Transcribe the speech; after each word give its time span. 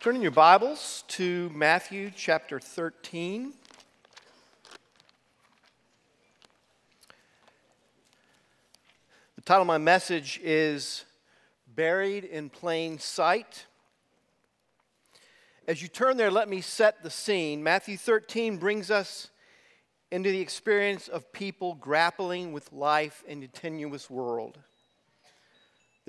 Turn 0.00 0.16
in 0.16 0.22
your 0.22 0.30
Bibles 0.30 1.04
to 1.08 1.50
Matthew 1.50 2.10
chapter 2.16 2.58
13. 2.58 3.52
The 9.36 9.42
title 9.42 9.60
of 9.60 9.66
my 9.66 9.76
message 9.76 10.40
is 10.42 11.04
Buried 11.66 12.24
in 12.24 12.48
Plain 12.48 12.98
Sight. 12.98 13.66
As 15.68 15.82
you 15.82 15.88
turn 15.88 16.16
there, 16.16 16.30
let 16.30 16.48
me 16.48 16.62
set 16.62 17.02
the 17.02 17.10
scene. 17.10 17.62
Matthew 17.62 17.98
13 17.98 18.56
brings 18.56 18.90
us 18.90 19.28
into 20.10 20.30
the 20.30 20.40
experience 20.40 21.08
of 21.08 21.30
people 21.30 21.74
grappling 21.74 22.52
with 22.52 22.72
life 22.72 23.22
in 23.28 23.42
a 23.42 23.48
tenuous 23.48 24.08
world. 24.08 24.60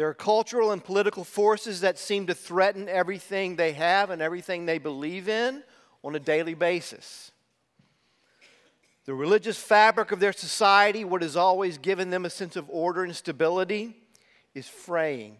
There 0.01 0.09
are 0.09 0.15
cultural 0.15 0.71
and 0.71 0.83
political 0.83 1.23
forces 1.23 1.81
that 1.81 1.99
seem 1.99 2.25
to 2.25 2.33
threaten 2.33 2.89
everything 2.89 3.55
they 3.55 3.73
have 3.73 4.09
and 4.09 4.19
everything 4.19 4.65
they 4.65 4.79
believe 4.79 5.29
in 5.29 5.61
on 6.03 6.15
a 6.15 6.19
daily 6.19 6.55
basis. 6.55 7.31
The 9.05 9.13
religious 9.13 9.59
fabric 9.59 10.11
of 10.11 10.19
their 10.19 10.33
society, 10.33 11.05
what 11.05 11.21
has 11.21 11.35
always 11.35 11.77
given 11.77 12.09
them 12.09 12.25
a 12.25 12.31
sense 12.31 12.55
of 12.55 12.65
order 12.67 13.03
and 13.03 13.15
stability, 13.15 13.95
is 14.55 14.67
fraying. 14.67 15.37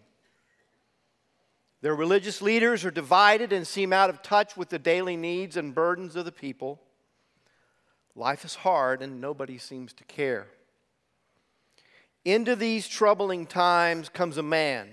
Their 1.81 1.95
religious 1.95 2.39
leaders 2.39 2.85
are 2.85 2.91
divided 2.91 3.51
and 3.51 3.65
seem 3.65 3.91
out 3.91 4.11
of 4.11 4.21
touch 4.21 4.55
with 4.55 4.69
the 4.69 4.77
daily 4.77 5.17
needs 5.17 5.57
and 5.57 5.73
burdens 5.73 6.15
of 6.15 6.25
the 6.25 6.31
people. 6.31 6.79
Life 8.15 8.45
is 8.45 8.53
hard 8.53 9.01
and 9.01 9.19
nobody 9.19 9.57
seems 9.57 9.91
to 9.93 10.03
care. 10.03 10.49
Into 12.23 12.55
these 12.55 12.87
troubling 12.87 13.47
times 13.47 14.09
comes 14.09 14.37
a 14.37 14.43
man. 14.43 14.89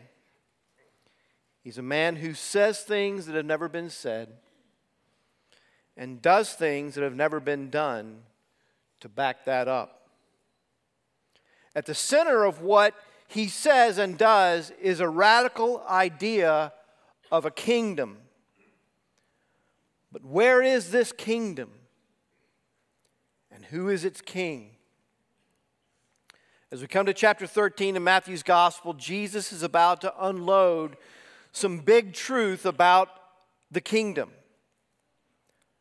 He's 1.62 1.78
a 1.78 1.82
man 1.82 2.16
who 2.16 2.32
says 2.32 2.80
things 2.80 3.26
that 3.26 3.34
have 3.34 3.44
never 3.44 3.68
been 3.68 3.90
said 3.90 4.32
and 5.96 6.22
does 6.22 6.52
things 6.52 6.94
that 6.94 7.02
have 7.02 7.16
never 7.16 7.40
been 7.40 7.68
done 7.68 8.20
to 9.00 9.08
back 9.08 9.44
that 9.44 9.68
up. 9.68 10.08
At 11.74 11.86
the 11.86 11.94
center 11.94 12.44
of 12.44 12.62
what 12.62 12.94
he 13.26 13.48
says 13.48 13.98
and 13.98 14.16
does 14.16 14.72
is 14.80 15.00
a 15.00 15.08
radical 15.08 15.84
idea 15.88 16.72
of 17.30 17.44
a 17.44 17.50
kingdom. 17.50 18.18
But 20.10 20.24
where 20.24 20.62
is 20.62 20.90
this 20.90 21.12
kingdom? 21.12 21.70
And 23.50 23.66
who 23.66 23.88
is 23.90 24.04
its 24.04 24.22
king? 24.22 24.77
As 26.70 26.82
we 26.82 26.86
come 26.86 27.06
to 27.06 27.14
chapter 27.14 27.46
13 27.46 27.96
in 27.96 28.04
Matthew's 28.04 28.42
gospel, 28.42 28.92
Jesus 28.92 29.54
is 29.54 29.62
about 29.62 30.02
to 30.02 30.12
unload 30.26 30.98
some 31.50 31.78
big 31.78 32.12
truth 32.12 32.66
about 32.66 33.08
the 33.70 33.80
kingdom. 33.80 34.30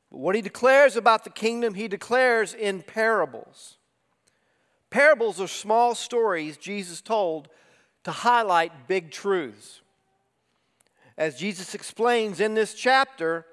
But 0.10 0.20
what 0.20 0.36
he 0.36 0.42
declares 0.42 0.96
about 0.96 1.26
the 1.26 1.30
kingdom, 1.30 1.74
he 1.74 1.90
declares 1.90 2.54
in 2.54 2.84
parables. 2.84 3.76
Parables 4.90 5.42
are 5.42 5.48
small 5.48 5.94
stories 5.94 6.56
Jesus 6.56 7.02
told 7.02 7.50
to 8.06 8.12
highlight 8.12 8.88
big 8.88 9.12
truths. 9.12 9.82
As 11.18 11.38
Jesus 11.38 11.76
explains 11.76 12.40
in 12.40 12.54
this 12.54 12.74
chapter, 12.74 13.46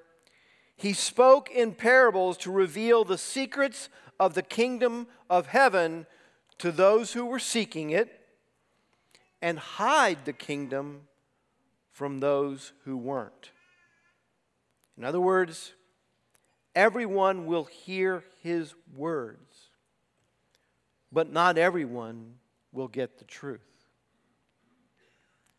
he 0.77 0.93
spoke 0.93 1.51
in 1.51 1.73
parables 1.73 2.37
to 2.37 2.51
reveal 2.51 3.03
the 3.03 3.17
secrets 3.17 3.89
of 4.21 4.35
the 4.35 4.41
kingdom 4.41 5.07
of 5.29 5.47
heaven 5.47 6.05
to 6.59 6.71
those 6.71 7.13
who 7.13 7.25
were 7.25 7.39
seeking 7.39 7.89
it 7.89 8.21
and 9.41 9.59
hide 9.59 10.25
the 10.25 10.33
kingdom 10.33 11.01
from 11.91 12.19
those 12.19 12.73
who 12.83 12.97
weren't. 12.97 13.51
In 14.97 15.03
other 15.03 15.19
words, 15.19 15.73
everyone 16.73 17.45
will 17.45 17.65
hear 17.65 18.23
his 18.41 18.73
words, 18.95 19.69
but 21.11 21.31
not 21.31 21.57
everyone 21.57 22.35
will 22.71 22.87
get 22.87 23.17
the 23.17 23.25
truth. 23.25 23.61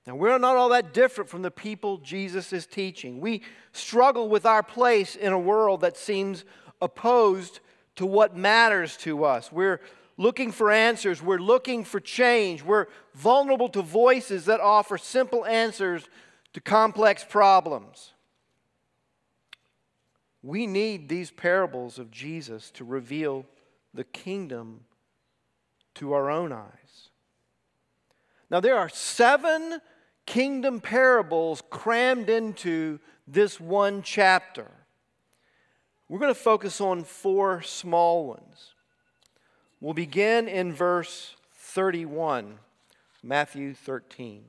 Now, 0.06 0.14
we're 0.14 0.38
not 0.38 0.56
all 0.56 0.68
that 0.68 0.94
different 0.94 1.28
from 1.28 1.42
the 1.42 1.50
people 1.50 1.98
Jesus 1.98 2.52
is 2.52 2.66
teaching. 2.66 3.20
We 3.20 3.42
struggle 3.72 4.28
with 4.28 4.46
our 4.46 4.62
place 4.62 5.16
in 5.16 5.32
a 5.32 5.38
world 5.38 5.80
that 5.80 5.96
seems 5.96 6.44
opposed 6.80 7.58
to 7.96 8.06
what 8.06 8.36
matters 8.36 8.96
to 8.98 9.24
us. 9.24 9.50
We're 9.50 9.80
looking 10.16 10.52
for 10.52 10.70
answers. 10.70 11.22
We're 11.22 11.38
looking 11.38 11.84
for 11.84 12.00
change. 12.00 12.62
We're 12.62 12.86
vulnerable 13.14 13.68
to 13.70 13.82
voices 13.82 14.46
that 14.46 14.60
offer 14.60 14.98
simple 14.98 15.44
answers 15.44 16.08
to 16.52 16.60
complex 16.60 17.24
problems. 17.24 18.12
We 20.42 20.66
need 20.66 21.08
these 21.08 21.30
parables 21.30 21.98
of 21.98 22.10
Jesus 22.10 22.70
to 22.72 22.84
reveal 22.84 23.44
the 23.92 24.04
kingdom 24.04 24.84
to 25.96 26.12
our 26.12 26.30
own 26.30 26.52
eyes. 26.52 27.10
Now, 28.48 28.60
there 28.60 28.76
are 28.76 28.88
seven 28.88 29.80
kingdom 30.24 30.80
parables 30.80 31.62
crammed 31.70 32.30
into 32.30 33.00
this 33.26 33.58
one 33.58 34.02
chapter. 34.02 34.70
We're 36.08 36.20
going 36.20 36.34
to 36.34 36.40
focus 36.40 36.80
on 36.80 37.02
four 37.02 37.62
small 37.62 38.28
ones. 38.28 38.74
We'll 39.86 39.94
begin 39.94 40.48
in 40.48 40.72
verse 40.72 41.36
31, 41.54 42.58
Matthew 43.22 43.72
13. 43.72 44.42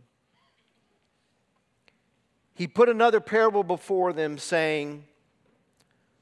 He 2.55 2.65
put 2.65 2.89
another 2.89 3.19
parable 3.19 3.61
before 3.61 4.13
them, 4.13 4.39
saying, 4.39 5.03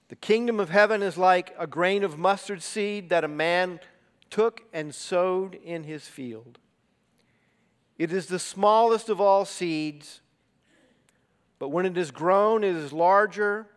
The 0.10 0.18
kingdom 0.18 0.60
of 0.60 0.70
heaven 0.70 1.02
is 1.02 1.18
like 1.18 1.56
a 1.58 1.66
grain 1.66 2.04
of 2.04 2.18
mustard 2.18 2.62
seed 2.62 3.08
that 3.08 3.24
a 3.24 3.30
man 3.30 3.80
took 4.30 4.64
and 4.74 4.94
sowed 4.94 5.56
in 5.64 5.86
his 5.86 6.10
field. 6.10 6.60
It 7.98 8.12
is 8.12 8.26
the 8.26 8.38
smallest 8.38 9.08
of 9.08 9.22
all 9.22 9.46
seeds, 9.46 10.20
but 11.58 11.70
when 11.70 11.86
it 11.86 11.98
is 11.98 12.12
grown, 12.12 12.66
it 12.66 12.76
is 12.76 12.92
larger 12.92 13.68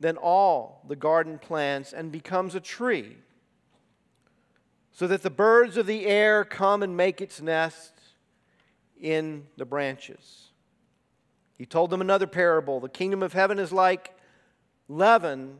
than 0.00 0.16
all 0.16 0.80
the 0.88 0.96
garden 0.96 1.38
plants 1.38 1.92
and 1.92 2.10
becomes 2.10 2.54
a 2.54 2.60
tree 2.60 3.18
so 5.00 5.06
that 5.06 5.22
the 5.22 5.30
birds 5.30 5.78
of 5.78 5.86
the 5.86 6.04
air 6.04 6.44
come 6.44 6.82
and 6.82 6.94
make 6.94 7.22
its 7.22 7.40
nest 7.40 7.94
in 9.00 9.46
the 9.56 9.64
branches. 9.64 10.50
He 11.56 11.64
told 11.64 11.88
them 11.88 12.02
another 12.02 12.26
parable. 12.26 12.80
The 12.80 12.90
kingdom 12.90 13.22
of 13.22 13.32
heaven 13.32 13.58
is 13.58 13.72
like 13.72 14.14
leaven 14.90 15.56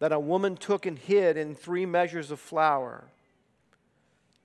that 0.00 0.10
a 0.10 0.18
woman 0.18 0.56
took 0.56 0.86
and 0.86 0.98
hid 0.98 1.36
in 1.36 1.54
three 1.54 1.86
measures 1.86 2.32
of 2.32 2.40
flour 2.40 3.04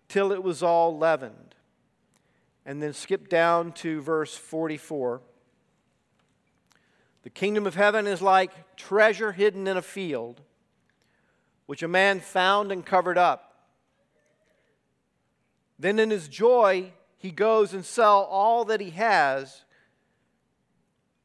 till 0.07 0.31
it 0.31 0.43
was 0.43 0.61
all 0.61 0.95
leavened. 0.95 1.55
And 2.67 2.83
then 2.83 2.93
skip 2.93 3.27
down 3.29 3.71
to 3.71 3.99
verse 4.01 4.37
44. 4.37 5.21
The 7.23 7.31
kingdom 7.31 7.65
of 7.65 7.73
heaven 7.73 8.05
is 8.05 8.21
like 8.21 8.75
treasure 8.75 9.31
hidden 9.31 9.65
in 9.65 9.75
a 9.75 9.81
field, 9.81 10.41
which 11.65 11.81
a 11.81 11.87
man 11.87 12.19
found 12.19 12.71
and 12.71 12.85
covered 12.85 13.17
up. 13.17 13.46
Then 15.79 15.99
in 15.99 16.09
his 16.09 16.27
joy, 16.27 16.91
he 17.17 17.31
goes 17.31 17.73
and 17.73 17.85
sell 17.85 18.23
all 18.23 18.65
that 18.65 18.81
he 18.81 18.91
has 18.91 19.63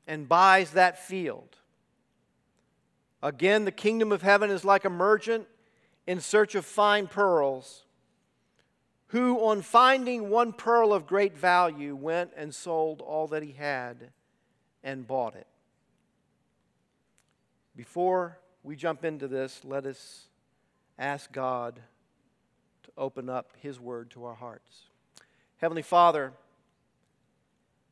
and 0.06 0.28
buys 0.28 0.72
that 0.72 0.98
field. 0.98 1.56
Again, 3.22 3.64
the 3.64 3.72
kingdom 3.72 4.12
of 4.12 4.22
heaven 4.22 4.50
is 4.50 4.64
like 4.64 4.84
a 4.84 4.90
merchant 4.90 5.46
in 6.06 6.20
search 6.20 6.54
of 6.54 6.66
fine 6.66 7.06
pearls, 7.06 7.84
who, 9.08 9.38
on 9.44 9.62
finding 9.62 10.28
one 10.28 10.52
pearl 10.52 10.92
of 10.92 11.06
great 11.06 11.36
value, 11.36 11.94
went 11.94 12.32
and 12.36 12.54
sold 12.54 13.00
all 13.00 13.28
that 13.28 13.42
he 13.42 13.52
had 13.52 14.10
and 14.82 15.06
bought 15.06 15.36
it. 15.36 15.46
Before 17.76 18.38
we 18.62 18.74
jump 18.74 19.04
into 19.04 19.28
this, 19.28 19.60
let 19.64 19.86
us 19.86 20.26
ask 20.98 21.30
God 21.30 21.80
open 23.02 23.28
up 23.28 23.50
His 23.60 23.80
Word 23.80 24.10
to 24.12 24.24
our 24.24 24.34
hearts. 24.34 24.84
Heavenly 25.58 25.82
Father, 25.82 26.32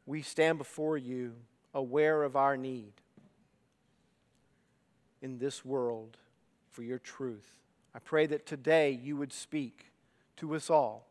we 0.07 0.23
stand 0.23 0.57
before 0.57 0.97
you 0.97 1.35
aware 1.75 2.23
of 2.23 2.37
our 2.37 2.57
need 2.57 2.93
in 5.21 5.39
this 5.39 5.65
world 5.65 6.17
for 6.71 6.85
your 6.85 6.99
truth. 6.99 7.57
I 7.93 7.99
pray 7.99 8.27
that 8.27 8.47
today 8.47 8.93
you 9.03 9.17
would 9.17 9.33
speak 9.33 9.87
to 10.37 10.55
us 10.55 10.71
all 10.71 11.07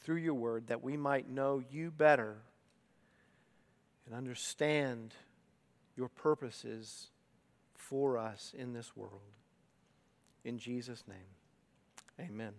through 0.00 0.16
your 0.16 0.34
word 0.34 0.66
that 0.66 0.82
we 0.82 0.96
might 0.96 1.30
know 1.30 1.62
you 1.70 1.90
better 1.90 2.36
and 4.06 4.14
understand 4.14 5.14
your 5.96 6.08
purposes 6.08 7.08
for 7.74 8.18
us 8.18 8.52
in 8.58 8.72
this 8.72 8.96
world. 8.96 9.20
In 10.44 10.58
Jesus' 10.58 11.04
name, 11.06 12.28
amen. 12.28 12.54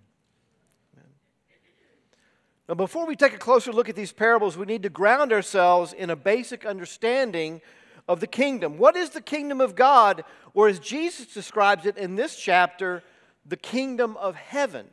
Now, 2.71 2.75
before 2.75 3.05
we 3.05 3.17
take 3.17 3.33
a 3.33 3.37
closer 3.37 3.73
look 3.73 3.89
at 3.89 3.97
these 3.97 4.13
parables, 4.13 4.55
we 4.55 4.65
need 4.65 4.83
to 4.83 4.89
ground 4.89 5.33
ourselves 5.33 5.91
in 5.91 6.09
a 6.09 6.15
basic 6.15 6.65
understanding 6.65 7.59
of 8.07 8.21
the 8.21 8.27
kingdom. 8.27 8.77
What 8.77 8.95
is 8.95 9.09
the 9.09 9.19
kingdom 9.19 9.59
of 9.59 9.75
God? 9.75 10.23
Or 10.53 10.69
as 10.69 10.79
Jesus 10.79 11.25
describes 11.25 11.85
it 11.85 11.97
in 11.97 12.15
this 12.15 12.37
chapter, 12.37 13.03
the 13.45 13.57
kingdom 13.57 14.15
of 14.15 14.37
heaven. 14.37 14.87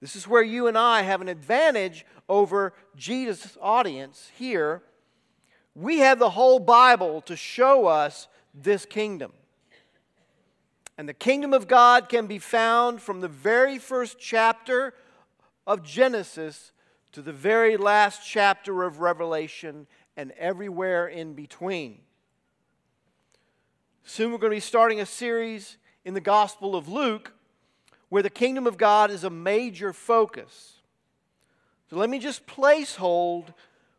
This 0.00 0.16
is 0.16 0.26
where 0.26 0.42
you 0.42 0.66
and 0.66 0.78
I 0.78 1.02
have 1.02 1.20
an 1.20 1.28
advantage 1.28 2.06
over 2.26 2.72
Jesus' 2.96 3.58
audience 3.60 4.30
here. 4.38 4.80
We 5.74 5.98
have 5.98 6.18
the 6.18 6.30
whole 6.30 6.58
Bible 6.58 7.20
to 7.26 7.36
show 7.36 7.84
us 7.84 8.28
this 8.54 8.86
kingdom. 8.86 9.34
And 10.96 11.06
the 11.06 11.12
kingdom 11.12 11.52
of 11.52 11.68
God 11.68 12.08
can 12.08 12.26
be 12.26 12.38
found 12.38 13.02
from 13.02 13.20
the 13.20 13.28
very 13.28 13.78
first 13.78 14.18
chapter 14.18 14.94
of 15.66 15.82
Genesis 15.82 16.72
to 17.12 17.22
the 17.22 17.32
very 17.32 17.76
last 17.76 18.20
chapter 18.24 18.84
of 18.84 19.00
Revelation 19.00 19.86
and 20.16 20.32
everywhere 20.32 21.08
in 21.08 21.34
between. 21.34 22.00
Soon 24.04 24.30
we're 24.30 24.38
going 24.38 24.52
to 24.52 24.56
be 24.56 24.60
starting 24.60 25.00
a 25.00 25.06
series 25.06 25.78
in 26.04 26.14
the 26.14 26.20
Gospel 26.20 26.76
of 26.76 26.88
Luke 26.88 27.32
where 28.08 28.22
the 28.22 28.30
kingdom 28.30 28.66
of 28.66 28.78
God 28.78 29.10
is 29.10 29.24
a 29.24 29.30
major 29.30 29.92
focus. 29.92 30.80
So 31.90 31.96
let 31.96 32.08
me 32.08 32.18
just 32.18 32.46
place 32.46 32.96
hold 32.96 33.52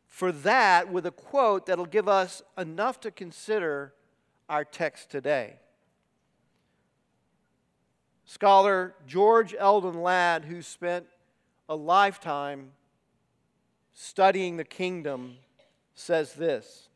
for 0.05 0.31
that 0.31 0.91
with 0.91 1.05
a 1.05 1.11
quote 1.11 1.65
that'll 1.65 1.85
give 1.85 2.07
us 2.07 2.41
enough 2.57 2.99
to 3.01 3.11
consider 3.11 3.93
our 4.47 4.63
text 4.63 5.09
today. 5.09 5.57
Scholar 8.25 8.95
George 9.05 9.55
Eldon 9.57 10.01
Ladd, 10.01 10.45
who 10.45 10.61
spent 10.61 11.05
a 11.69 11.75
lifetime 11.75 12.71
studying 13.93 14.57
the 14.57 14.63
kingdom, 14.63 15.37
says 15.95 16.33
this. 16.33 16.87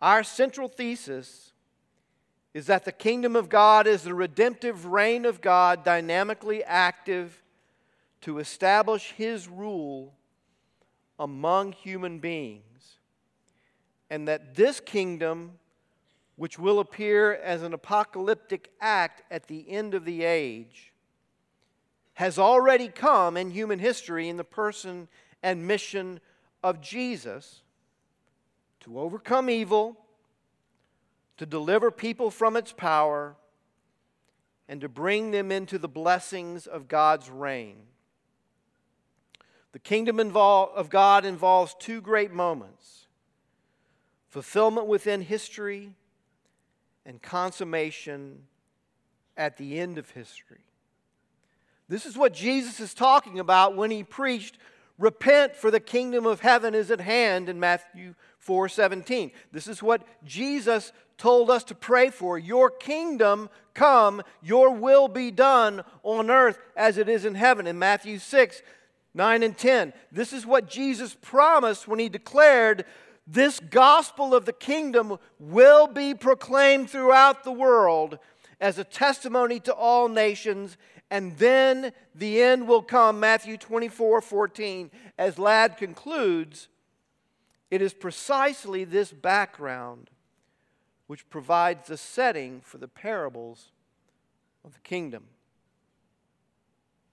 Our 0.00 0.24
central 0.24 0.68
thesis 0.68 1.52
is 2.52 2.66
that 2.66 2.84
the 2.84 2.92
kingdom 2.92 3.36
of 3.36 3.48
God 3.48 3.86
is 3.86 4.02
the 4.02 4.14
redemptive 4.14 4.86
reign 4.86 5.24
of 5.24 5.40
God, 5.40 5.84
dynamically 5.84 6.62
active 6.64 7.42
to 8.22 8.38
establish 8.38 9.12
his 9.12 9.48
rule 9.48 10.14
among 11.18 11.72
human 11.72 12.18
beings, 12.18 12.98
and 14.10 14.28
that 14.28 14.54
this 14.54 14.80
kingdom, 14.80 15.52
which 16.36 16.58
will 16.58 16.80
appear 16.80 17.34
as 17.34 17.62
an 17.62 17.72
apocalyptic 17.72 18.70
act 18.80 19.22
at 19.30 19.46
the 19.46 19.70
end 19.70 19.94
of 19.94 20.04
the 20.04 20.24
age, 20.24 20.91
has 22.22 22.38
already 22.38 22.86
come 22.86 23.36
in 23.36 23.50
human 23.50 23.80
history 23.80 24.28
in 24.28 24.36
the 24.36 24.44
person 24.44 25.08
and 25.42 25.66
mission 25.66 26.20
of 26.62 26.80
Jesus 26.80 27.62
to 28.78 29.00
overcome 29.00 29.50
evil, 29.50 29.96
to 31.36 31.44
deliver 31.44 31.90
people 31.90 32.30
from 32.30 32.56
its 32.56 32.70
power, 32.70 33.34
and 34.68 34.80
to 34.80 34.88
bring 34.88 35.32
them 35.32 35.50
into 35.50 35.78
the 35.78 35.88
blessings 35.88 36.68
of 36.68 36.86
God's 36.86 37.28
reign. 37.28 37.88
The 39.72 39.80
kingdom 39.80 40.20
of 40.20 40.90
God 40.90 41.24
involves 41.24 41.74
two 41.80 42.00
great 42.00 42.30
moments 42.30 43.08
fulfillment 44.28 44.86
within 44.86 45.22
history 45.22 45.92
and 47.04 47.20
consummation 47.20 48.44
at 49.36 49.56
the 49.56 49.80
end 49.80 49.98
of 49.98 50.08
history. 50.10 50.60
This 51.88 52.06
is 52.06 52.16
what 52.16 52.32
Jesus 52.32 52.80
is 52.80 52.94
talking 52.94 53.38
about 53.38 53.76
when 53.76 53.90
he 53.90 54.02
preached 54.04 54.58
Repent, 54.98 55.56
for 55.56 55.70
the 55.72 55.80
kingdom 55.80 56.26
of 56.26 56.40
heaven 56.40 56.76
is 56.76 56.90
at 56.90 57.00
hand 57.00 57.48
in 57.48 57.58
Matthew 57.58 58.14
4 58.38 58.68
17. 58.68 59.32
This 59.50 59.66
is 59.66 59.82
what 59.82 60.06
Jesus 60.24 60.92
told 61.18 61.50
us 61.50 61.64
to 61.64 61.74
pray 61.74 62.10
for. 62.10 62.38
Your 62.38 62.70
kingdom 62.70 63.48
come, 63.74 64.22
your 64.42 64.70
will 64.70 65.08
be 65.08 65.30
done 65.30 65.82
on 66.02 66.30
earth 66.30 66.58
as 66.76 66.98
it 66.98 67.08
is 67.08 67.24
in 67.24 67.34
heaven 67.34 67.66
in 67.66 67.78
Matthew 67.78 68.18
6 68.18 68.62
9 69.14 69.42
and 69.42 69.58
10. 69.58 69.92
This 70.10 70.32
is 70.32 70.46
what 70.46 70.70
Jesus 70.70 71.16
promised 71.20 71.88
when 71.88 71.98
he 71.98 72.08
declared, 72.08 72.84
This 73.26 73.58
gospel 73.58 74.34
of 74.34 74.44
the 74.44 74.52
kingdom 74.52 75.18
will 75.38 75.86
be 75.86 76.14
proclaimed 76.14 76.90
throughout 76.90 77.44
the 77.44 77.52
world 77.52 78.18
as 78.60 78.78
a 78.78 78.84
testimony 78.84 79.58
to 79.60 79.74
all 79.74 80.08
nations, 80.08 80.76
and 81.12 81.36
then 81.36 81.92
the 82.14 82.40
end 82.40 82.66
will 82.66 82.80
come. 82.80 83.20
Matthew 83.20 83.58
24 83.58 84.22
14. 84.22 84.90
As 85.18 85.38
Ladd 85.38 85.76
concludes, 85.76 86.68
it 87.70 87.82
is 87.82 87.92
precisely 87.92 88.84
this 88.84 89.12
background 89.12 90.08
which 91.08 91.28
provides 91.28 91.88
the 91.88 91.98
setting 91.98 92.62
for 92.62 92.78
the 92.78 92.88
parables 92.88 93.72
of 94.64 94.72
the 94.72 94.80
kingdom. 94.80 95.24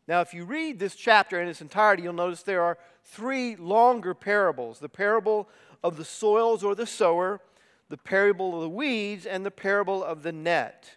Now, 0.07 0.21
if 0.21 0.33
you 0.33 0.45
read 0.45 0.79
this 0.79 0.95
chapter 0.95 1.41
in 1.41 1.49
its 1.49 1.59
entirety, 1.59 2.03
you'll 2.03 2.13
notice 2.13 2.41
there 2.41 2.63
are 2.63 2.77
three 3.03 3.57
longer 3.57 4.13
parables 4.13 4.79
the 4.79 4.87
parable 4.87 5.49
of 5.83 5.97
the 5.97 6.05
soils 6.05 6.63
or 6.63 6.73
the 6.73 6.87
sower, 6.87 7.41
the 7.89 7.97
parable 7.97 8.55
of 8.55 8.61
the 8.61 8.69
weeds, 8.69 9.25
and 9.25 9.45
the 9.45 9.51
parable 9.51 10.01
of 10.01 10.23
the 10.23 10.31
net. 10.31 10.95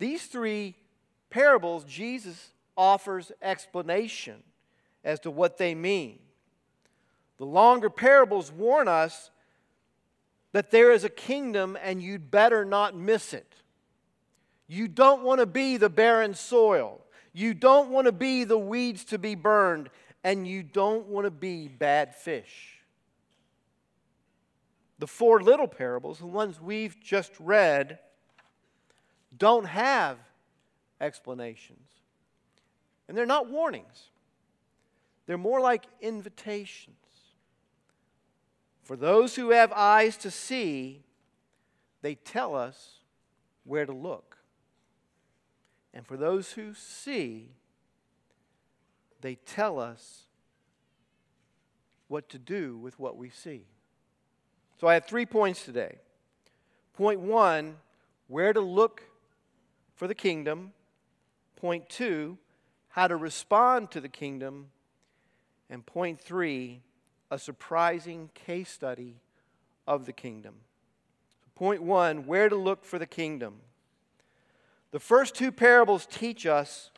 These 0.00 0.26
three 0.26 0.74
parables, 1.32 1.84
Jesus 1.84 2.52
offers 2.76 3.32
explanation 3.42 4.42
as 5.02 5.18
to 5.20 5.30
what 5.30 5.58
they 5.58 5.74
mean. 5.74 6.18
The 7.38 7.46
longer 7.46 7.90
parables 7.90 8.52
warn 8.52 8.86
us 8.86 9.30
that 10.52 10.70
there 10.70 10.92
is 10.92 11.02
a 11.02 11.08
kingdom 11.08 11.76
and 11.82 12.02
you'd 12.02 12.30
better 12.30 12.64
not 12.64 12.94
miss 12.94 13.32
it. 13.32 13.54
You 14.68 14.86
don't 14.86 15.22
want 15.22 15.40
to 15.40 15.46
be 15.46 15.76
the 15.76 15.88
barren 15.88 16.34
soil. 16.34 17.00
You 17.32 17.54
don't 17.54 17.90
want 17.90 18.06
to 18.06 18.12
be 18.12 18.44
the 18.44 18.58
weeds 18.58 19.04
to 19.06 19.18
be 19.18 19.34
burned. 19.34 19.88
And 20.22 20.46
you 20.46 20.62
don't 20.62 21.08
want 21.08 21.24
to 21.24 21.30
be 21.30 21.66
bad 21.66 22.14
fish. 22.14 22.78
The 24.98 25.08
four 25.08 25.42
little 25.42 25.66
parables, 25.66 26.20
the 26.20 26.26
ones 26.26 26.60
we've 26.60 27.00
just 27.00 27.32
read, 27.40 27.98
don't 29.36 29.64
have 29.64 30.18
explanations. 31.02 31.88
And 33.08 33.18
they're 33.18 33.26
not 33.26 33.50
warnings, 33.50 34.08
they're 35.26 35.36
more 35.36 35.60
like 35.60 35.84
invitations. 36.00 36.96
For 38.82 38.96
those 38.96 39.36
who 39.36 39.50
have 39.50 39.72
eyes 39.72 40.16
to 40.18 40.30
see, 40.30 41.02
they 42.00 42.14
tell 42.16 42.56
us 42.56 42.98
where 43.64 43.86
to 43.86 43.92
look. 43.92 44.38
And 45.94 46.06
for 46.06 46.16
those 46.16 46.52
who 46.52 46.74
see, 46.74 47.50
they 49.20 49.36
tell 49.36 49.78
us 49.78 50.22
what 52.08 52.28
to 52.30 52.38
do 52.38 52.76
with 52.76 52.98
what 52.98 53.16
we 53.16 53.30
see. 53.30 53.62
So 54.80 54.88
I 54.88 54.94
have 54.94 55.04
three 55.04 55.26
points 55.26 55.64
today. 55.64 55.98
Point 56.94 57.20
one, 57.20 57.76
where 58.26 58.52
to 58.52 58.60
look 58.60 59.02
for 59.94 60.08
the 60.08 60.14
kingdom. 60.14 60.72
Point 61.62 61.88
two, 61.88 62.38
how 62.88 63.06
to 63.06 63.16
respond 63.16 63.92
to 63.92 64.00
the 64.00 64.08
kingdom. 64.08 64.66
And 65.70 65.86
point 65.86 66.20
three, 66.20 66.80
a 67.30 67.38
surprising 67.38 68.30
case 68.34 68.68
study 68.68 69.20
of 69.86 70.04
the 70.04 70.12
kingdom. 70.12 70.56
Point 71.54 71.80
one, 71.80 72.26
where 72.26 72.48
to 72.48 72.56
look 72.56 72.84
for 72.84 72.98
the 72.98 73.06
kingdom. 73.06 73.60
The 74.90 74.98
first 74.98 75.36
two 75.36 75.52
parables 75.52 76.04
teach 76.04 76.46
us 76.46 76.90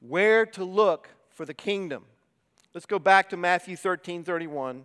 where 0.00 0.44
to 0.44 0.62
look 0.62 1.08
for 1.30 1.46
the 1.46 1.54
kingdom. 1.54 2.04
Let's 2.74 2.86
go 2.86 2.98
back 2.98 3.30
to 3.30 3.38
Matthew 3.38 3.76
13 3.76 4.24
31. 4.24 4.84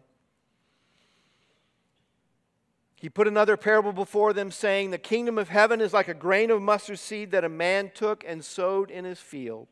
He 3.02 3.10
put 3.10 3.28
another 3.28 3.58
parable 3.58 3.94
before 3.94 4.32
them, 4.32 4.52
saying, 4.52 4.92
The 4.92 5.00
kingdom 5.00 5.40
of 5.40 5.50
heaven 5.50 5.82
is 5.82 5.92
like 5.92 6.08
a 6.08 6.14
grain 6.14 6.52
of 6.52 6.62
mustard 6.62 7.00
seed 7.00 7.32
that 7.32 7.44
a 7.44 7.50
man 7.50 7.90
took 7.96 8.24
and 8.28 8.46
sowed 8.46 8.92
in 8.92 9.06
his 9.06 9.18
field. 9.18 9.70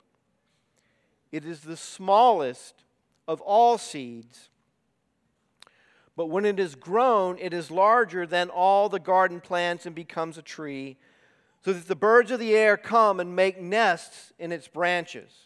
It 1.31 1.45
is 1.45 1.59
the 1.59 1.77
smallest 1.77 2.85
of 3.27 3.39
all 3.41 3.77
seeds. 3.77 4.49
But 6.15 6.25
when 6.25 6.43
it 6.43 6.59
is 6.59 6.73
grown, 6.73 7.37
it 7.37 7.53
is 7.53 7.69
larger 7.69 8.25
than 8.25 8.49
all 8.49 8.89
the 8.89 8.99
garden 8.99 9.41
plants 9.41 9.85
and 9.85 9.93
becomes 9.93 10.39
a 10.39 10.41
tree, 10.41 10.97
so 11.63 11.71
that 11.71 11.87
the 11.87 11.95
birds 11.95 12.31
of 12.31 12.39
the 12.39 12.55
air 12.55 12.77
come 12.77 13.19
and 13.19 13.35
make 13.35 13.61
nests 13.61 14.33
in 14.39 14.51
its 14.51 14.67
branches. 14.67 15.45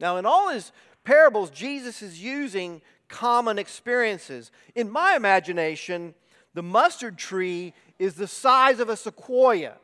Now, 0.00 0.16
in 0.16 0.26
all 0.26 0.48
his 0.48 0.72
parables, 1.04 1.50
Jesus 1.50 2.02
is 2.02 2.20
using 2.20 2.82
common 3.06 3.60
experiences. 3.60 4.50
In 4.74 4.90
my 4.90 5.14
imagination, 5.14 6.14
the 6.54 6.62
mustard 6.62 7.16
tree 7.16 7.74
is 7.98 8.14
the 8.14 8.26
size 8.26 8.80
of 8.80 8.88
a 8.88 8.96
sequoia. 8.96 9.76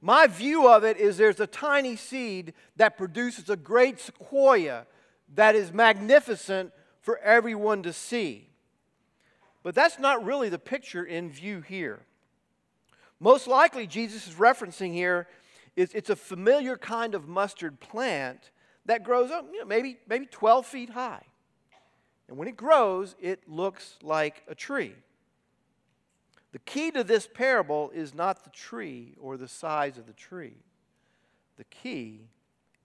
My 0.00 0.26
view 0.26 0.68
of 0.68 0.84
it 0.84 0.96
is 0.96 1.16
there's 1.16 1.40
a 1.40 1.46
tiny 1.46 1.96
seed 1.96 2.54
that 2.76 2.96
produces 2.96 3.50
a 3.50 3.56
great 3.56 3.98
sequoia 3.98 4.86
that 5.34 5.54
is 5.54 5.72
magnificent 5.72 6.72
for 7.00 7.18
everyone 7.18 7.82
to 7.82 7.92
see. 7.92 8.48
But 9.62 9.74
that's 9.74 9.98
not 9.98 10.24
really 10.24 10.48
the 10.48 10.58
picture 10.58 11.04
in 11.04 11.30
view 11.30 11.60
here. 11.60 12.00
Most 13.20 13.48
likely, 13.48 13.86
Jesus 13.86 14.28
is 14.28 14.34
referencing 14.34 14.92
here 14.92 15.26
is 15.74 15.92
it's 15.94 16.10
a 16.10 16.16
familiar 16.16 16.76
kind 16.76 17.14
of 17.14 17.28
mustard 17.28 17.80
plant 17.80 18.50
that 18.86 19.02
grows 19.02 19.30
up, 19.30 19.46
you 19.52 19.60
know, 19.60 19.64
maybe, 19.64 19.98
maybe 20.08 20.26
12 20.26 20.66
feet 20.66 20.90
high. 20.90 21.22
And 22.28 22.36
when 22.36 22.48
it 22.48 22.56
grows, 22.56 23.16
it 23.20 23.48
looks 23.48 23.96
like 24.02 24.42
a 24.48 24.54
tree. 24.54 24.94
The 26.52 26.58
key 26.60 26.90
to 26.92 27.04
this 27.04 27.28
parable 27.32 27.90
is 27.94 28.14
not 28.14 28.44
the 28.44 28.50
tree 28.50 29.14
or 29.20 29.36
the 29.36 29.48
size 29.48 29.98
of 29.98 30.06
the 30.06 30.14
tree. 30.14 30.56
The 31.56 31.64
key 31.64 32.28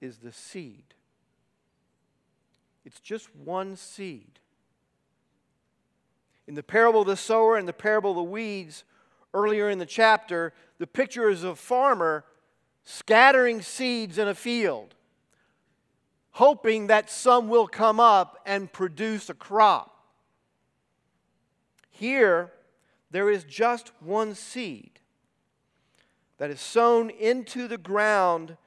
is 0.01 0.17
the 0.17 0.33
seed. 0.33 0.83
It's 2.85 2.99
just 2.99 3.33
one 3.35 3.77
seed. 3.77 4.39
In 6.47 6.55
the 6.55 6.63
parable 6.63 7.01
of 7.01 7.07
the 7.07 7.15
sower 7.15 7.55
and 7.55 7.67
the 7.67 7.73
parable 7.73 8.11
of 8.11 8.17
the 8.17 8.23
weeds, 8.23 8.83
earlier 9.33 9.69
in 9.69 9.79
the 9.79 9.85
chapter, 9.85 10.53
the 10.77 10.87
picture 10.87 11.29
is 11.29 11.43
of 11.43 11.51
a 11.51 11.55
farmer 11.55 12.25
scattering 12.83 13.61
seeds 13.61 14.17
in 14.17 14.27
a 14.27 14.35
field, 14.35 14.93
hoping 16.31 16.87
that 16.87 17.09
some 17.09 17.47
will 17.47 17.67
come 17.67 17.99
up 17.99 18.41
and 18.45 18.73
produce 18.73 19.29
a 19.29 19.33
crop. 19.33 20.03
Here, 21.89 22.51
there 23.13 23.29
is 23.29 23.43
just 23.43 23.91
one 23.99 24.33
seed 24.33 24.99
that 26.39 26.49
is 26.49 26.59
sown 26.59 27.11
into 27.11 27.67
the 27.67 27.77
ground 27.77 28.57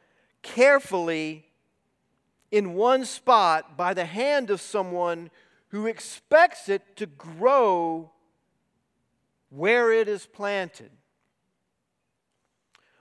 carefully 0.40 1.44
in 2.52 2.74
one 2.74 3.04
spot 3.04 3.76
by 3.76 3.92
the 3.92 4.04
hand 4.04 4.48
of 4.48 4.60
someone 4.60 5.30
who 5.70 5.86
expects 5.86 6.68
it 6.68 6.96
to 6.96 7.06
grow 7.06 8.12
where 9.50 9.92
it 9.92 10.06
is 10.06 10.26
planted. 10.26 10.92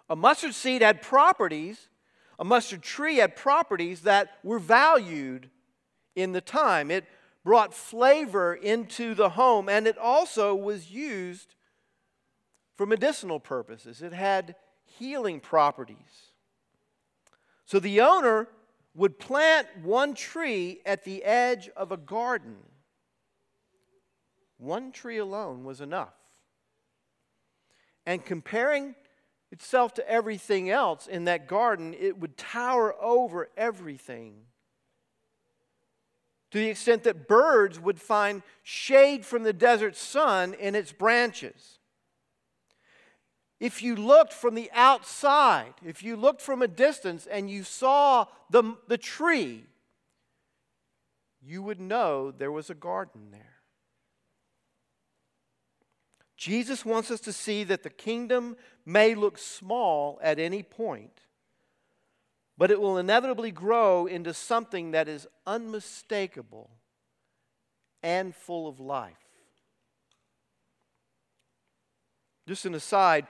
A 0.10 0.16
mustard 0.16 0.56
seed 0.56 0.82
had 0.82 1.00
properties, 1.00 1.90
a 2.40 2.44
mustard 2.44 2.82
tree 2.82 3.18
had 3.18 3.36
properties 3.36 4.02
that 4.02 4.40
were 4.44 4.60
valued 4.60 5.52
in 6.16 6.32
the 6.32 6.42
time. 6.42 6.90
It 6.90 7.06
brought 7.46 7.76
flavor 7.76 8.56
into 8.56 9.14
the 9.14 9.30
home, 9.30 9.70
and 9.70 9.86
it 9.88 9.98
also 10.00 10.56
was 10.56 10.92
used 10.92 11.54
for 12.76 12.88
medicinal 12.88 13.40
purposes. 13.40 14.02
It 14.02 14.14
had 14.14 14.56
healing 14.84 15.40
properties. 15.40 16.32
So 17.66 17.80
the 17.80 18.02
owner 18.02 18.48
would 18.96 19.20
plant 19.20 19.68
one 19.84 20.16
tree 20.16 20.82
at 20.88 21.04
the 21.04 21.24
edge 21.24 21.70
of 21.78 21.92
a 21.92 21.98
garden. 21.98 22.58
One 24.58 24.92
tree 24.92 25.20
alone 25.20 25.64
was 25.64 25.82
enough. 25.82 26.14
And 28.08 28.26
comparing 28.26 28.96
itself 29.52 29.94
to 29.96 30.10
everything 30.10 30.72
else 30.72 31.06
in 31.06 31.26
that 31.26 31.48
garden, 31.48 31.94
it 31.94 32.20
would 32.20 32.38
tower 32.38 32.96
over 33.00 33.50
everything. 33.56 34.46
To 36.56 36.62
the 36.62 36.70
extent 36.70 37.04
that 37.04 37.28
birds 37.28 37.82
would 37.82 38.00
find 38.00 38.42
shade 38.64 39.26
from 39.26 39.44
the 39.44 39.52
desert 39.52 39.98
sun 39.98 40.54
in 40.54 40.74
its 40.74 40.94
branches. 40.94 41.80
If 43.60 43.84
you 43.84 43.98
looked 43.98 44.32
from 44.32 44.56
the 44.56 44.72
outside, 44.74 45.74
if 45.86 46.02
you 46.02 46.16
looked 46.16 46.42
from 46.42 46.62
a 46.62 46.70
distance 46.70 47.28
and 47.28 47.50
you 47.50 47.66
saw 47.66 48.28
the, 48.50 48.78
the 48.88 48.98
tree, 48.98 49.66
you 51.42 51.62
would 51.62 51.82
know 51.82 52.32
there 52.32 52.54
was 52.54 52.70
a 52.70 52.74
garden 52.74 53.32
there. 53.32 53.58
Jesus 56.38 56.86
wants 56.86 57.12
us 57.12 57.20
to 57.20 57.34
see 57.34 57.66
that 57.66 57.84
the 57.84 57.90
kingdom 57.90 58.56
may 58.86 59.14
look 59.14 59.38
small 59.38 60.22
at 60.24 60.40
any 60.40 60.64
point, 60.64 61.25
but 62.58 62.72
it 62.72 62.80
will 62.80 62.98
inevitably 62.98 63.52
grow 63.52 64.06
into 64.06 64.34
something 64.34 64.92
that 64.92 65.08
is 65.08 65.28
unmistakable 65.46 66.70
and 68.02 68.36
full 68.36 68.68
of 68.68 68.80
life. 68.80 69.16
Just 72.48 72.66
an 72.66 72.76
aside 72.76 73.28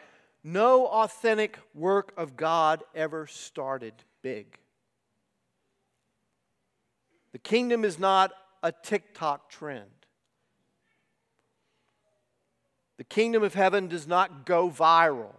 no 0.48 0.86
authentic 0.86 1.58
work 1.74 2.14
of 2.18 2.38
God 2.38 2.84
ever 2.94 3.26
started 3.26 3.96
big. 4.22 4.60
The 7.32 7.40
kingdom 7.40 7.84
is 7.84 7.98
not 7.98 8.32
a 8.62 8.72
TikTok 8.72 9.50
trend. 9.50 9.90
The 12.98 13.04
kingdom 13.04 13.42
of 13.42 13.56
heaven 13.56 13.88
does 13.88 14.08
not 14.08 14.46
go 14.46 14.70
viral. 14.70 15.34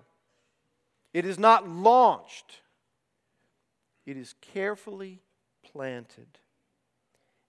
It 1.15 1.25
is 1.25 1.39
not 1.39 1.69
launched. 1.69 2.61
It 4.07 4.17
is 4.17 4.35
carefully 4.41 5.21
planted. 5.65 6.39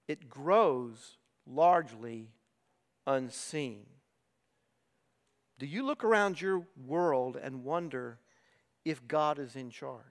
It 0.08 0.28
grows 0.28 1.18
largely 1.46 2.32
unseen. 3.06 3.86
Do 5.60 5.66
you 5.66 5.86
look 5.86 6.04
around 6.04 6.42
your 6.42 6.66
world 6.86 7.38
and 7.42 7.64
wonder 7.64 8.20
if 8.84 9.08
God 9.08 9.40
is 9.40 9.56
in 9.56 9.70
charge? 9.70 10.04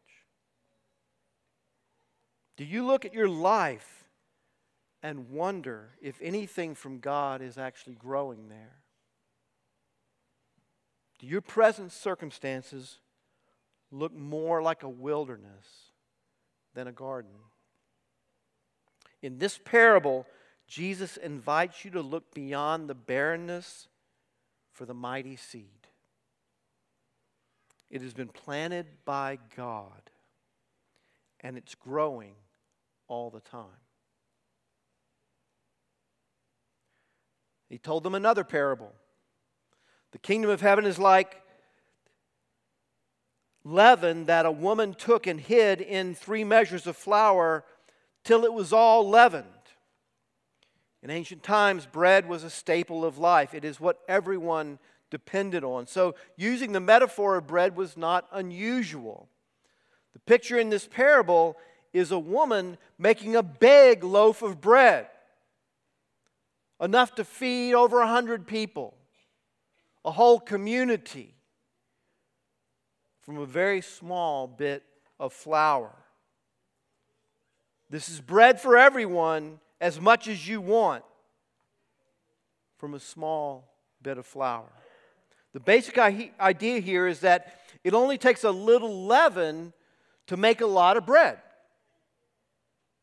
Do 2.56 2.64
you 2.64 2.86
look 2.86 3.04
at 3.04 3.12
your 3.12 3.28
life 3.28 4.04
and 5.02 5.30
wonder 5.30 5.90
if 6.00 6.18
anything 6.22 6.74
from 6.74 7.00
God 7.00 7.42
is 7.42 7.58
actually 7.58 7.94
growing 7.94 8.48
there? 8.48 8.82
Do 11.18 11.26
your 11.26 11.40
present 11.40 11.92
circumstances 11.92 12.98
look 13.90 14.12
more 14.12 14.62
like 14.62 14.82
a 14.82 14.88
wilderness 14.88 15.85
than 16.76 16.86
a 16.86 16.92
garden? 16.92 17.32
In 19.22 19.38
this 19.38 19.58
parable, 19.58 20.26
Jesus 20.68 21.16
invites 21.16 21.84
you 21.84 21.90
to 21.92 22.02
look 22.02 22.32
beyond 22.34 22.88
the 22.88 22.94
barrenness 22.94 23.88
for 24.72 24.84
the 24.84 24.94
mighty 24.94 25.36
seed. 25.36 25.64
It 27.90 28.02
has 28.02 28.12
been 28.12 28.28
planted 28.28 28.86
by 29.04 29.38
God, 29.56 30.10
and 31.40 31.56
it's 31.56 31.74
growing 31.74 32.34
all 33.08 33.30
the 33.30 33.40
time. 33.40 33.64
He 37.68 37.78
told 37.78 38.04
them 38.04 38.14
another 38.14 38.44
parable. 38.44 38.92
The 40.12 40.18
kingdom 40.18 40.50
of 40.50 40.60
heaven 40.60 40.84
is 40.84 40.98
like 40.98 41.42
leaven 43.66 44.26
that 44.26 44.46
a 44.46 44.50
woman 44.50 44.94
took 44.94 45.26
and 45.26 45.40
hid 45.40 45.80
in 45.80 46.14
three 46.14 46.44
measures 46.44 46.86
of 46.86 46.96
flour 46.96 47.64
till 48.22 48.44
it 48.44 48.52
was 48.52 48.72
all 48.72 49.08
leavened. 49.08 49.44
In 51.02 51.10
ancient 51.10 51.42
times, 51.42 51.84
bread 51.84 52.28
was 52.28 52.44
a 52.44 52.50
staple 52.50 53.04
of 53.04 53.18
life, 53.18 53.54
it 53.54 53.64
is 53.64 53.80
what 53.80 54.00
everyone 54.08 54.78
depended 55.10 55.64
on. 55.64 55.86
So, 55.86 56.14
using 56.36 56.72
the 56.72 56.80
metaphor 56.80 57.36
of 57.36 57.46
bread 57.46 57.76
was 57.76 57.96
not 57.96 58.26
unusual. 58.32 59.28
The 60.12 60.18
picture 60.20 60.58
in 60.58 60.70
this 60.70 60.86
parable 60.86 61.56
is 61.92 62.10
a 62.10 62.18
woman 62.18 62.78
making 62.98 63.36
a 63.36 63.42
big 63.42 64.04
loaf 64.04 64.42
of 64.42 64.60
bread, 64.60 65.08
enough 66.80 67.14
to 67.16 67.24
feed 67.24 67.74
over 67.74 68.00
a 68.00 68.06
hundred 68.06 68.46
people, 68.46 68.94
a 70.04 70.10
whole 70.10 70.38
community, 70.40 71.35
from 73.26 73.38
a 73.38 73.46
very 73.46 73.80
small 73.80 74.46
bit 74.46 74.84
of 75.18 75.32
flour. 75.32 75.90
This 77.90 78.08
is 78.08 78.20
bread 78.20 78.60
for 78.60 78.78
everyone 78.78 79.58
as 79.80 80.00
much 80.00 80.28
as 80.28 80.48
you 80.48 80.60
want 80.60 81.04
from 82.78 82.94
a 82.94 83.00
small 83.00 83.68
bit 84.00 84.16
of 84.16 84.26
flour. 84.26 84.70
The 85.52 85.60
basic 85.60 85.98
idea 85.98 86.78
here 86.78 87.08
is 87.08 87.20
that 87.20 87.58
it 87.82 87.94
only 87.94 88.16
takes 88.16 88.44
a 88.44 88.50
little 88.50 89.06
leaven 89.06 89.72
to 90.28 90.36
make 90.36 90.60
a 90.60 90.66
lot 90.66 90.96
of 90.96 91.04
bread. 91.04 91.38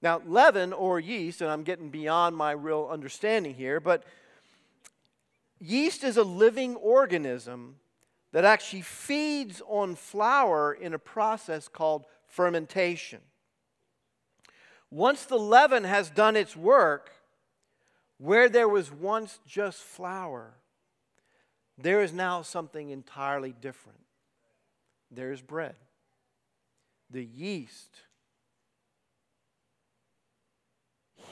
Now, 0.01 0.21
leaven 0.25 0.71
or 0.71 0.99
yeast, 0.99 1.41
and 1.41 1.49
I'm 1.49 1.63
getting 1.63 1.89
beyond 1.89 2.35
my 2.35 2.51
real 2.51 2.89
understanding 2.91 3.55
here, 3.55 3.79
but 3.79 4.03
yeast 5.59 6.03
is 6.03 6.17
a 6.17 6.23
living 6.23 6.75
organism 6.75 7.77
that 8.33 8.43
actually 8.43 8.81
feeds 8.81 9.61
on 9.67 9.95
flour 9.95 10.73
in 10.73 10.93
a 10.93 10.99
process 10.99 11.67
called 11.67 12.05
fermentation. 12.27 13.19
Once 14.91 15.25
the 15.25 15.37
leaven 15.37 15.83
has 15.83 16.09
done 16.09 16.35
its 16.35 16.55
work, 16.55 17.11
where 18.17 18.49
there 18.49 18.67
was 18.67 18.91
once 18.91 19.39
just 19.47 19.81
flour, 19.81 20.55
there 21.77 22.01
is 22.01 22.11
now 22.11 22.41
something 22.41 22.89
entirely 22.89 23.53
different. 23.61 23.99
There's 25.11 25.41
bread. 25.41 25.75
The 27.11 27.23
yeast 27.23 27.97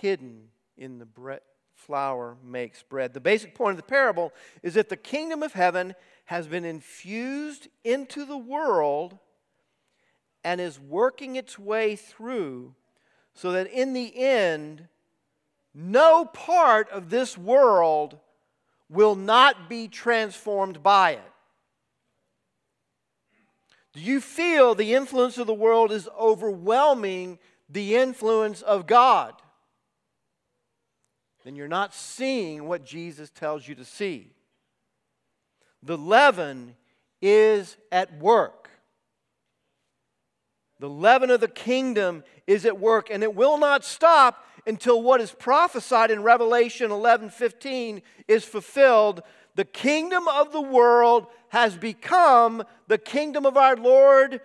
hidden 0.02 0.50
in 0.78 1.00
the 1.00 1.06
bread, 1.06 1.42
flour 1.74 2.38
makes 2.44 2.84
bread. 2.84 3.14
The 3.14 3.20
basic 3.20 3.56
point 3.56 3.72
of 3.72 3.78
the 3.78 3.90
parable 3.90 4.34
is 4.62 4.76
that 4.76 4.90
the 4.90 4.98
kingdom 4.98 5.42
of 5.42 5.54
heaven 5.54 5.96
has 6.26 6.48
been 6.48 6.66
infused 6.66 7.68
into 7.84 8.26
the 8.26 8.38
world 8.38 9.18
and 10.44 10.60
is 10.62 10.80
working 10.80 11.36
its 11.36 11.60
way 11.60 11.96
through 11.96 12.74
so 13.34 13.52
that 13.52 13.68
in 13.68 13.94
the 13.94 14.18
end, 14.18 14.88
no 15.74 16.26
part 16.26 16.90
of 16.90 17.10
this 17.10 17.38
world 17.38 18.18
will 18.90 19.16
not 19.16 19.70
be 19.70 19.88
transformed 19.88 20.84
by 20.84 21.12
it. 21.12 21.32
Do 23.94 24.00
you 24.00 24.22
feel 24.22 24.74
the 24.74 24.94
influence 24.94 25.38
of 25.38 25.48
the 25.48 25.54
world 25.54 25.92
is 25.92 26.08
overwhelming 26.18 27.40
the 27.70 27.96
influence 27.96 28.62
of 28.62 28.88
God? 28.88 29.34
Then 31.44 31.56
you're 31.56 31.68
not 31.68 31.94
seeing 31.94 32.68
what 32.68 32.86
Jesus 32.86 33.30
tells 33.30 33.68
you 33.68 33.76
to 33.76 33.86
see. 33.86 34.32
The 35.84 35.98
leaven 35.98 36.76
is 37.22 37.78
at 37.92 38.18
work. 38.20 38.70
The 40.80 40.90
leaven 40.90 41.30
of 41.30 41.42
the 41.42 41.48
kingdom 41.48 42.24
is 42.48 42.66
at 42.66 42.80
work, 42.80 43.10
and 43.12 43.24
it 43.24 43.36
will 43.36 43.58
not 43.58 43.86
stop 43.86 44.44
until 44.66 45.02
what 45.02 45.22
is 45.22 45.32
prophesied 45.32 46.12
in 46.12 46.24
Revelation 46.24 46.92
11 46.92 47.30
15 47.30 48.02
is 48.28 48.44
fulfilled. 48.44 49.22
The 49.56 49.66
kingdom 49.66 50.28
of 50.28 50.52
the 50.52 50.62
world 50.62 51.28
has 51.50 51.78
become 51.78 52.64
the 52.88 52.98
kingdom 52.98 53.46
of 53.46 53.58
our 53.58 53.76
Lord 53.76 54.42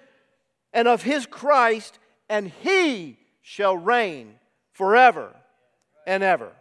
and 0.72 0.88
of 0.88 1.02
his 1.02 1.26
Christ, 1.26 1.98
and 2.28 2.48
he 2.62 3.18
shall 3.40 3.76
reign 3.76 4.34
forever 4.72 5.34
and 6.06 6.22
ever. 6.22 6.52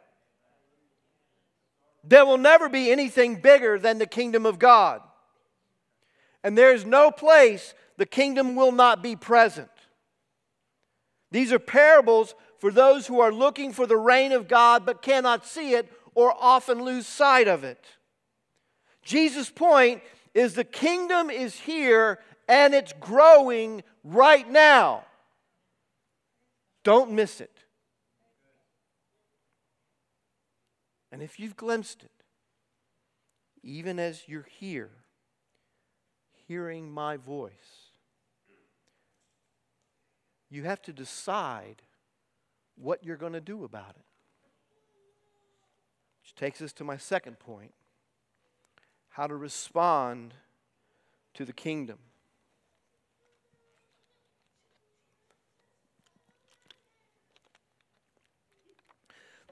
There 2.08 2.26
will 2.26 2.38
never 2.38 2.70
be 2.70 2.92
anything 2.92 3.36
bigger 3.42 3.80
than 3.80 3.98
the 3.98 4.06
kingdom 4.06 4.46
of 4.46 4.60
God. 4.60 5.02
And 6.44 6.58
there 6.58 6.74
is 6.74 6.86
no 6.86 7.10
place 7.10 7.74
the 7.98 8.06
kingdom 8.06 8.56
will 8.56 8.72
not 8.72 9.02
be 9.02 9.16
present. 9.16 9.70
These 11.32 11.52
are 11.52 11.60
parables 11.60 12.36
for 12.60 12.72
those 12.72 13.08
who 13.08 13.20
are 13.20 13.32
looking 13.32 13.74
for 13.74 13.88
the 13.88 13.98
reign 13.98 14.32
of 14.32 14.48
God 14.48 14.86
but 14.86 15.02
cannot 15.02 15.46
see 15.46 15.74
it 15.74 15.92
or 16.14 16.34
often 16.40 16.84
lose 16.84 17.08
sight 17.08 17.48
of 17.48 17.64
it. 17.64 17.84
Jesus' 19.04 19.50
point 19.50 20.02
is 20.34 20.54
the 20.54 20.64
kingdom 20.64 21.30
is 21.30 21.60
here 21.60 22.20
and 22.48 22.74
it's 22.74 22.94
growing 23.00 23.84
right 24.04 24.50
now. 24.50 25.04
Don't 26.84 27.12
miss 27.12 27.42
it. 27.42 27.55
And 31.16 31.24
if 31.24 31.40
you've 31.40 31.56
glimpsed 31.56 32.04
it, 32.04 32.12
even 33.64 34.00
as 34.00 34.24
you're 34.28 34.50
here, 34.60 34.90
hearing 36.46 36.92
my 36.92 37.16
voice, 37.16 37.94
you 40.50 40.64
have 40.64 40.82
to 40.82 40.92
decide 40.92 41.84
what 42.76 43.02
you're 43.02 43.16
going 43.16 43.32
to 43.32 43.40
do 43.40 43.64
about 43.64 43.92
it. 43.92 44.04
Which 46.22 46.36
takes 46.36 46.62
us 46.62 46.74
to 46.74 46.84
my 46.84 46.98
second 46.98 47.40
point 47.40 47.72
how 49.12 49.26
to 49.26 49.38
respond 49.38 50.34
to 51.36 51.46
the 51.46 51.54
kingdom. 51.54 52.00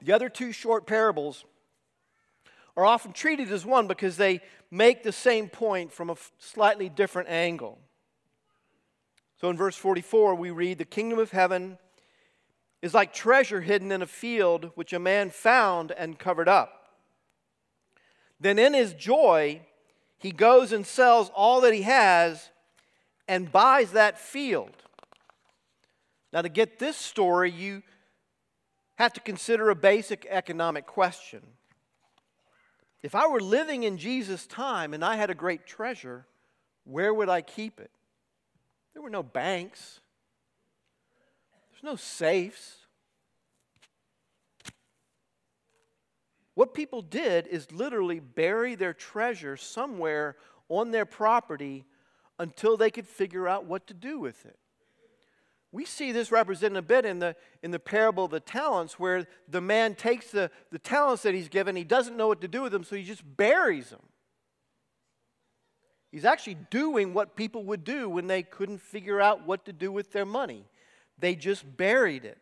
The 0.02 0.12
other 0.12 0.28
two 0.28 0.52
short 0.52 0.86
parables 0.86 1.46
are 2.76 2.84
often 2.84 3.12
treated 3.12 3.50
as 3.50 3.64
one 3.64 3.86
because 3.86 4.16
they 4.16 4.40
make 4.70 5.02
the 5.02 5.12
same 5.12 5.48
point 5.48 5.92
from 5.92 6.10
a 6.10 6.16
slightly 6.38 6.88
different 6.88 7.28
angle. 7.28 7.78
So 9.40 9.50
in 9.50 9.56
verse 9.56 9.76
44, 9.76 10.34
we 10.34 10.50
read, 10.50 10.78
The 10.78 10.84
kingdom 10.84 11.18
of 11.18 11.30
heaven 11.30 11.78
is 12.82 12.94
like 12.94 13.12
treasure 13.12 13.60
hidden 13.60 13.92
in 13.92 14.02
a 14.02 14.06
field 14.06 14.70
which 14.74 14.92
a 14.92 14.98
man 14.98 15.30
found 15.30 15.92
and 15.92 16.18
covered 16.18 16.48
up. 16.48 16.84
Then 18.40 18.58
in 18.58 18.74
his 18.74 18.92
joy, 18.92 19.62
he 20.18 20.32
goes 20.32 20.72
and 20.72 20.86
sells 20.86 21.30
all 21.34 21.60
that 21.62 21.72
he 21.72 21.82
has 21.82 22.50
and 23.28 23.50
buys 23.50 23.92
that 23.92 24.18
field. 24.18 24.70
Now, 26.32 26.42
to 26.42 26.48
get 26.48 26.78
this 26.78 26.96
story, 26.96 27.50
you 27.50 27.82
have 28.96 29.12
to 29.14 29.20
consider 29.20 29.70
a 29.70 29.76
basic 29.76 30.26
economic 30.28 30.86
question. 30.86 31.42
If 33.04 33.14
I 33.14 33.26
were 33.26 33.40
living 33.40 33.82
in 33.82 33.98
Jesus' 33.98 34.46
time 34.46 34.94
and 34.94 35.04
I 35.04 35.16
had 35.16 35.28
a 35.28 35.34
great 35.34 35.66
treasure, 35.66 36.24
where 36.84 37.12
would 37.12 37.28
I 37.28 37.42
keep 37.42 37.78
it? 37.78 37.90
There 38.94 39.02
were 39.02 39.10
no 39.10 39.22
banks, 39.22 40.00
there's 41.70 41.82
no 41.82 41.96
safes. 41.96 42.76
What 46.54 46.72
people 46.72 47.02
did 47.02 47.46
is 47.46 47.70
literally 47.70 48.20
bury 48.20 48.74
their 48.74 48.94
treasure 48.94 49.58
somewhere 49.58 50.36
on 50.70 50.90
their 50.90 51.04
property 51.04 51.84
until 52.38 52.78
they 52.78 52.90
could 52.90 53.06
figure 53.06 53.46
out 53.46 53.66
what 53.66 53.86
to 53.88 53.94
do 53.94 54.18
with 54.18 54.46
it. 54.46 54.56
We 55.74 55.84
see 55.84 56.12
this 56.12 56.30
represented 56.30 56.76
a 56.78 56.82
bit 56.82 57.04
in 57.04 57.18
the, 57.18 57.34
in 57.60 57.72
the 57.72 57.80
parable 57.80 58.26
of 58.26 58.30
the 58.30 58.38
talents, 58.38 58.96
where 58.96 59.26
the 59.48 59.60
man 59.60 59.96
takes 59.96 60.30
the, 60.30 60.52
the 60.70 60.78
talents 60.78 61.24
that 61.24 61.34
he's 61.34 61.48
given, 61.48 61.74
he 61.74 61.82
doesn't 61.82 62.16
know 62.16 62.28
what 62.28 62.40
to 62.42 62.48
do 62.48 62.62
with 62.62 62.70
them, 62.70 62.84
so 62.84 62.94
he 62.94 63.02
just 63.02 63.24
buries 63.36 63.90
them. 63.90 64.02
He's 66.12 66.24
actually 66.24 66.58
doing 66.70 67.12
what 67.12 67.34
people 67.34 67.64
would 67.64 67.82
do 67.82 68.08
when 68.08 68.28
they 68.28 68.44
couldn't 68.44 68.82
figure 68.82 69.20
out 69.20 69.48
what 69.48 69.64
to 69.64 69.72
do 69.72 69.90
with 69.90 70.12
their 70.12 70.24
money. 70.24 70.64
They 71.18 71.34
just 71.34 71.76
buried 71.76 72.24
it. 72.24 72.38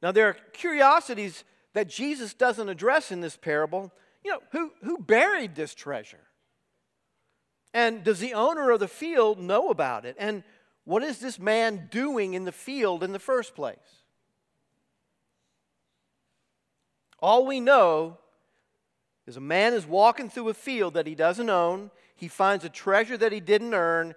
Now, 0.00 0.12
there 0.12 0.28
are 0.28 0.36
curiosities 0.52 1.42
that 1.72 1.88
Jesus 1.88 2.34
doesn't 2.34 2.68
address 2.68 3.10
in 3.10 3.20
this 3.20 3.36
parable. 3.36 3.92
You 4.22 4.30
know, 4.30 4.40
who, 4.52 4.70
who 4.84 4.98
buried 4.98 5.56
this 5.56 5.74
treasure? 5.74 6.20
And 7.72 8.04
does 8.04 8.20
the 8.20 8.34
owner 8.34 8.70
of 8.70 8.78
the 8.78 8.86
field 8.86 9.40
know 9.40 9.70
about 9.70 10.04
it? 10.04 10.14
And 10.20 10.44
what 10.84 11.02
is 11.02 11.18
this 11.18 11.38
man 11.38 11.88
doing 11.90 12.34
in 12.34 12.44
the 12.44 12.52
field 12.52 13.02
in 13.02 13.12
the 13.12 13.18
first 13.18 13.54
place? 13.54 13.78
All 17.20 17.46
we 17.46 17.58
know 17.58 18.18
is 19.26 19.36
a 19.36 19.40
man 19.40 19.72
is 19.72 19.86
walking 19.86 20.28
through 20.28 20.50
a 20.50 20.54
field 20.54 20.94
that 20.94 21.06
he 21.06 21.14
doesn't 21.14 21.48
own. 21.48 21.90
He 22.14 22.28
finds 22.28 22.64
a 22.64 22.68
treasure 22.68 23.16
that 23.16 23.32
he 23.32 23.40
didn't 23.40 23.72
earn, 23.72 24.14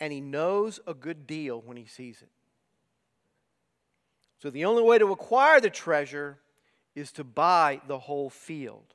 and 0.00 0.12
he 0.12 0.22
knows 0.22 0.80
a 0.86 0.94
good 0.94 1.26
deal 1.26 1.60
when 1.60 1.76
he 1.76 1.84
sees 1.84 2.22
it. 2.22 2.30
So 4.38 4.48
the 4.48 4.64
only 4.64 4.82
way 4.82 4.98
to 4.98 5.12
acquire 5.12 5.60
the 5.60 5.68
treasure 5.68 6.38
is 6.94 7.12
to 7.12 7.24
buy 7.24 7.82
the 7.86 7.98
whole 7.98 8.30
field. 8.30 8.94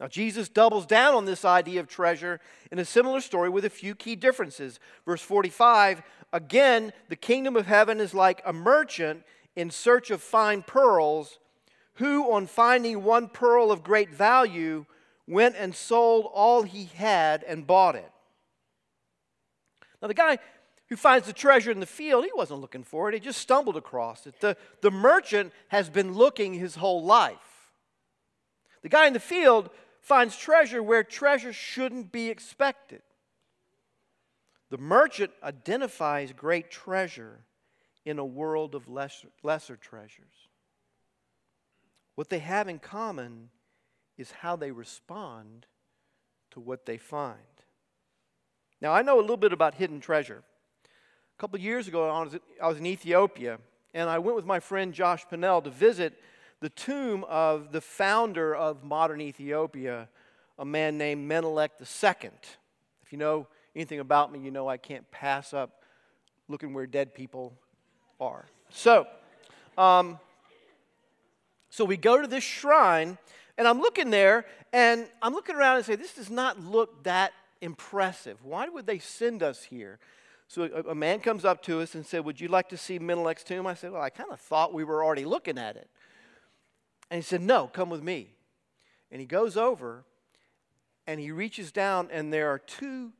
Now, 0.00 0.08
Jesus 0.08 0.48
doubles 0.48 0.86
down 0.86 1.14
on 1.14 1.26
this 1.26 1.44
idea 1.44 1.78
of 1.78 1.86
treasure 1.86 2.40
in 2.72 2.78
a 2.78 2.84
similar 2.86 3.20
story 3.20 3.50
with 3.50 3.66
a 3.66 3.70
few 3.70 3.94
key 3.94 4.16
differences. 4.16 4.80
Verse 5.04 5.20
45 5.20 6.02
again, 6.32 6.92
the 7.08 7.16
kingdom 7.16 7.56
of 7.56 7.66
heaven 7.66 8.00
is 8.00 8.14
like 8.14 8.40
a 8.46 8.52
merchant 8.52 9.24
in 9.56 9.70
search 9.70 10.10
of 10.10 10.22
fine 10.22 10.62
pearls, 10.62 11.38
who, 11.94 12.32
on 12.32 12.46
finding 12.46 13.02
one 13.02 13.28
pearl 13.28 13.70
of 13.70 13.82
great 13.82 14.10
value, 14.10 14.86
went 15.26 15.56
and 15.56 15.74
sold 15.74 16.30
all 16.32 16.62
he 16.62 16.84
had 16.84 17.42
and 17.42 17.66
bought 17.66 17.94
it. 17.94 18.10
Now, 20.00 20.08
the 20.08 20.14
guy 20.14 20.38
who 20.88 20.96
finds 20.96 21.26
the 21.26 21.32
treasure 21.32 21.70
in 21.70 21.80
the 21.80 21.86
field, 21.86 22.24
he 22.24 22.30
wasn't 22.34 22.60
looking 22.60 22.84
for 22.84 23.08
it, 23.08 23.14
he 23.14 23.20
just 23.20 23.40
stumbled 23.40 23.76
across 23.76 24.26
it. 24.26 24.40
The, 24.40 24.56
the 24.80 24.90
merchant 24.90 25.52
has 25.68 25.90
been 25.90 26.14
looking 26.14 26.54
his 26.54 26.76
whole 26.76 27.04
life. 27.04 27.36
The 28.82 28.88
guy 28.88 29.06
in 29.06 29.12
the 29.12 29.20
field 29.20 29.68
finds 30.00 30.36
treasure 30.36 30.82
where 30.82 31.04
treasure 31.04 31.52
shouldn't 31.52 32.12
be 32.12 32.28
expected. 32.28 33.02
The 34.70 34.78
merchant 34.78 35.32
identifies 35.42 36.32
great 36.32 36.70
treasure 36.70 37.44
in 38.04 38.18
a 38.18 38.24
world 38.24 38.74
of 38.74 38.88
lesser, 38.88 39.28
lesser 39.42 39.76
treasures. 39.76 40.48
What 42.14 42.28
they 42.28 42.38
have 42.38 42.68
in 42.68 42.78
common 42.78 43.50
is 44.16 44.30
how 44.30 44.56
they 44.56 44.70
respond 44.70 45.66
to 46.52 46.60
what 46.60 46.86
they 46.86 46.98
find. 46.98 47.38
Now, 48.80 48.92
I 48.92 49.02
know 49.02 49.18
a 49.18 49.20
little 49.20 49.36
bit 49.36 49.52
about 49.52 49.74
hidden 49.74 50.00
treasure. 50.00 50.42
A 50.84 51.40
couple 51.40 51.58
years 51.58 51.88
ago, 51.88 52.08
I 52.60 52.68
was, 52.68 52.78
in 52.78 52.86
Ethiopia, 52.86 53.58
and 53.94 54.08
I 54.08 54.18
went 54.18 54.36
with 54.36 54.46
my 54.46 54.60
friend 54.60 54.92
Josh 54.92 55.26
Pinnell 55.30 55.64
to 55.64 55.70
visit 55.70 56.18
the 56.60 56.68
tomb 56.68 57.24
of 57.24 57.72
the 57.72 57.80
founder 57.80 58.54
of 58.54 58.84
modern 58.84 59.20
Ethiopia, 59.20 60.08
a 60.58 60.64
man 60.64 60.98
named 60.98 61.26
Menelik 61.26 61.72
II. 61.80 62.30
If 63.02 63.12
you 63.12 63.18
know 63.18 63.46
anything 63.74 64.00
about 64.00 64.30
me, 64.30 64.38
you 64.38 64.50
know 64.50 64.68
I 64.68 64.76
can't 64.76 65.10
pass 65.10 65.54
up 65.54 65.82
looking 66.48 66.74
where 66.74 66.86
dead 66.86 67.14
people 67.14 67.54
are. 68.20 68.46
So, 68.70 69.06
um, 69.78 70.18
So 71.72 71.84
we 71.84 71.96
go 71.96 72.20
to 72.20 72.26
this 72.26 72.42
shrine, 72.42 73.16
and 73.56 73.66
I'm 73.66 73.80
looking 73.80 74.10
there, 74.10 74.44
and 74.72 75.06
I'm 75.22 75.32
looking 75.32 75.54
around 75.54 75.76
and 75.76 75.86
say, 75.86 75.94
this 75.94 76.14
does 76.14 76.28
not 76.28 76.58
look 76.60 77.04
that 77.04 77.32
impressive. 77.60 78.44
Why 78.44 78.68
would 78.68 78.86
they 78.86 78.98
send 78.98 79.42
us 79.42 79.62
here? 79.64 79.98
So 80.48 80.64
a, 80.64 80.90
a 80.90 80.94
man 80.96 81.20
comes 81.20 81.44
up 81.44 81.62
to 81.64 81.80
us 81.80 81.94
and 81.94 82.04
said, 82.04 82.24
Would 82.24 82.40
you 82.40 82.48
like 82.48 82.68
to 82.70 82.76
see 82.76 82.98
Menelik's 82.98 83.44
tomb? 83.44 83.68
I 83.68 83.74
said, 83.74 83.92
Well, 83.92 84.02
I 84.02 84.10
kind 84.10 84.30
of 84.32 84.40
thought 84.40 84.74
we 84.74 84.82
were 84.82 85.04
already 85.04 85.24
looking 85.24 85.58
at 85.58 85.76
it. 85.76 85.88
And 87.10 87.18
he 87.18 87.22
said, 87.22 87.42
No, 87.42 87.66
come 87.66 87.90
with 87.90 88.02
me. 88.02 88.30
And 89.10 89.20
he 89.20 89.26
goes 89.26 89.56
over 89.56 90.04
and 91.06 91.18
he 91.18 91.32
reaches 91.32 91.72
down, 91.72 92.08
and 92.12 92.32
there 92.32 92.48
are 92.50 92.58
two 92.58 93.12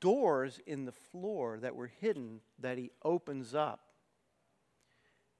doors 0.00 0.60
in 0.66 0.84
the 0.84 0.92
floor 0.92 1.58
that 1.62 1.74
were 1.74 1.90
hidden 2.00 2.40
that 2.58 2.76
he 2.76 2.90
opens 3.02 3.54
up. 3.54 3.80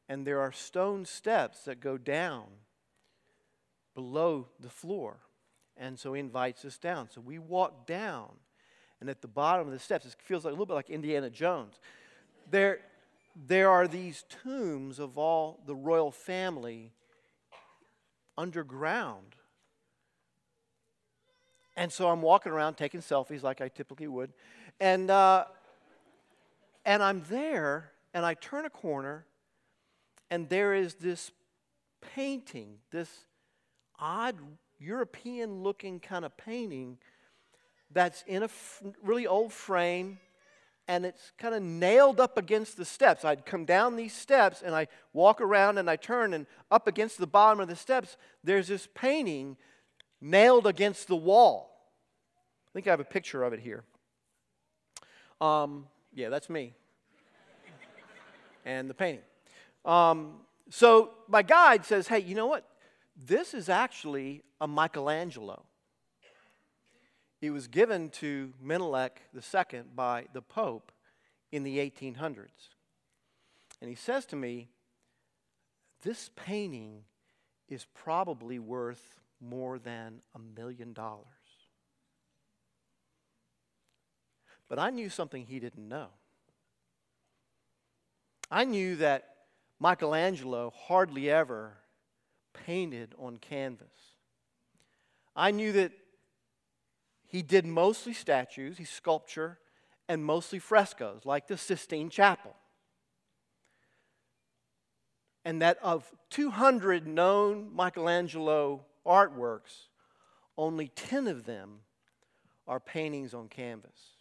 And 0.08 0.26
there 0.26 0.40
are 0.40 0.52
stone 0.52 1.04
steps 1.04 1.64
that 1.64 1.80
go 1.80 1.98
down 1.98 2.44
below 3.94 4.48
the 4.58 4.70
floor. 4.70 5.18
And 5.76 5.98
so 5.98 6.14
he 6.14 6.20
invites 6.20 6.64
us 6.64 6.78
down. 6.78 7.10
So 7.10 7.20
we 7.20 7.38
walk 7.38 7.86
down, 7.86 8.30
and 9.00 9.10
at 9.10 9.20
the 9.20 9.28
bottom 9.28 9.66
of 9.66 9.72
the 9.72 9.78
steps, 9.78 10.06
it 10.06 10.16
feels 10.18 10.44
like 10.44 10.52
a 10.52 10.54
little 10.54 10.66
bit 10.66 10.74
like 10.74 10.90
Indiana 10.90 11.30
Jones. 11.30 11.78
There, 12.50 12.80
there 13.36 13.70
are 13.70 13.86
these 13.86 14.24
tombs 14.42 14.98
of 14.98 15.18
all 15.18 15.60
the 15.66 15.76
royal 15.76 16.10
family 16.10 16.92
underground. 18.36 19.36
And 21.76 21.92
so 21.92 22.08
I'm 22.08 22.22
walking 22.22 22.52
around 22.52 22.74
taking 22.74 23.00
selfies 23.00 23.42
like 23.42 23.60
I 23.60 23.68
typically 23.68 24.08
would. 24.08 24.32
And, 24.80 25.10
uh, 25.10 25.44
and 26.84 27.02
I'm 27.02 27.22
there, 27.28 27.92
and 28.12 28.24
I 28.24 28.34
turn 28.34 28.64
a 28.64 28.70
corner, 28.70 29.26
and 30.30 30.48
there 30.48 30.74
is 30.74 30.94
this 30.94 31.30
painting, 32.14 32.78
this 32.90 33.10
odd 33.98 34.36
European 34.78 35.62
looking 35.62 36.00
kind 36.00 36.24
of 36.24 36.36
painting 36.36 36.98
that's 37.90 38.22
in 38.26 38.42
a 38.42 38.46
f- 38.46 38.82
really 39.02 39.26
old 39.26 39.52
frame 39.52 40.18
and 40.90 41.06
it's 41.06 41.30
kind 41.38 41.54
of 41.54 41.62
nailed 41.62 42.18
up 42.18 42.36
against 42.36 42.76
the 42.76 42.84
steps. 42.84 43.24
I'd 43.24 43.46
come 43.46 43.64
down 43.64 43.94
these 43.94 44.12
steps 44.12 44.60
and 44.60 44.74
I 44.74 44.88
walk 45.12 45.40
around 45.40 45.78
and 45.78 45.88
I 45.88 45.94
turn 45.94 46.34
and 46.34 46.48
up 46.68 46.88
against 46.88 47.18
the 47.18 47.28
bottom 47.28 47.60
of 47.60 47.68
the 47.68 47.76
steps, 47.76 48.16
there's 48.42 48.66
this 48.66 48.88
painting 48.92 49.56
nailed 50.20 50.66
against 50.66 51.06
the 51.06 51.14
wall. 51.14 51.92
I 52.66 52.70
think 52.72 52.88
I 52.88 52.90
have 52.90 52.98
a 52.98 53.04
picture 53.04 53.44
of 53.44 53.52
it 53.52 53.60
here. 53.60 53.84
Um, 55.40 55.86
yeah, 56.12 56.28
that's 56.28 56.50
me. 56.50 56.74
and 58.64 58.90
the 58.90 58.94
painting. 58.94 59.22
Um, 59.84 60.40
so 60.70 61.10
my 61.28 61.42
guide 61.42 61.84
says, 61.84 62.08
hey, 62.08 62.18
you 62.18 62.34
know 62.34 62.48
what? 62.48 62.66
This 63.16 63.54
is 63.54 63.68
actually 63.68 64.42
a 64.60 64.66
Michelangelo. 64.66 65.62
It 67.40 67.50
was 67.50 67.68
given 67.68 68.10
to 68.10 68.52
Menelik 68.60 69.22
II 69.34 69.82
by 69.94 70.26
the 70.32 70.42
Pope 70.42 70.92
in 71.50 71.62
the 71.62 71.78
1800s. 71.78 72.68
And 73.80 73.88
he 73.88 73.96
says 73.96 74.26
to 74.26 74.36
me, 74.36 74.68
This 76.02 76.30
painting 76.36 77.04
is 77.68 77.86
probably 77.94 78.58
worth 78.58 79.20
more 79.40 79.78
than 79.78 80.20
a 80.34 80.38
million 80.38 80.92
dollars. 80.92 81.24
But 84.68 84.78
I 84.78 84.90
knew 84.90 85.08
something 85.08 85.46
he 85.46 85.58
didn't 85.58 85.88
know. 85.88 86.08
I 88.50 88.64
knew 88.64 88.96
that 88.96 89.36
Michelangelo 89.78 90.72
hardly 90.76 91.30
ever 91.30 91.78
painted 92.52 93.14
on 93.18 93.38
canvas. 93.38 93.88
I 95.34 95.52
knew 95.52 95.72
that 95.72 95.92
he 97.30 97.42
did 97.42 97.64
mostly 97.64 98.12
statues, 98.12 98.76
he 98.76 98.84
sculpture, 98.84 99.58
and 100.08 100.24
mostly 100.24 100.58
frescoes, 100.58 101.24
like 101.24 101.46
the 101.46 101.56
Sistine 101.56 102.10
Chapel. 102.10 102.56
And 105.44 105.62
that 105.62 105.78
of 105.80 106.10
200 106.30 107.06
known 107.06 107.70
Michelangelo 107.72 108.84
artworks, 109.06 109.86
only 110.58 110.88
10 110.88 111.28
of 111.28 111.44
them 111.44 111.78
are 112.66 112.80
paintings 112.80 113.32
on 113.32 113.48
canvas. 113.48 114.16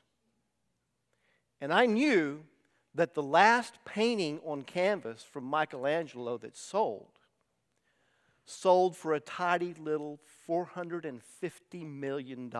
And 1.59 1.73
I 1.73 1.87
knew 1.87 2.43
that 2.93 3.15
the 3.15 3.23
last 3.23 3.73
painting 3.85 4.39
on 4.45 4.61
canvas 4.61 5.23
from 5.23 5.45
Michelangelo 5.45 6.37
that 6.37 6.55
sold 6.55 7.19
sold 8.45 8.95
for 8.95 9.13
a 9.13 9.19
tidy 9.19 9.73
little 9.79 10.19
$450 10.49 11.85
million. 11.85 12.51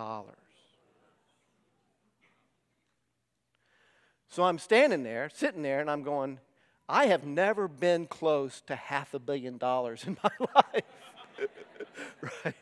So 4.30 4.44
I'm 4.44 4.60
standing 4.60 5.02
there, 5.04 5.30
sitting 5.34 5.64
there, 5.64 5.80
and 5.80 5.90
I'm 5.90 6.04
going, 6.04 6.40
I 6.88 7.08
have 7.08 7.24
never 7.26 7.68
been 7.68 8.06
close 8.06 8.62
to 8.68 8.76
half 8.76 9.16
a 9.16 9.20
billion 9.20 9.58
dollars 9.58 10.06
in 10.06 10.18
my 10.24 10.48
life. 10.56 10.84
right? 12.46 12.56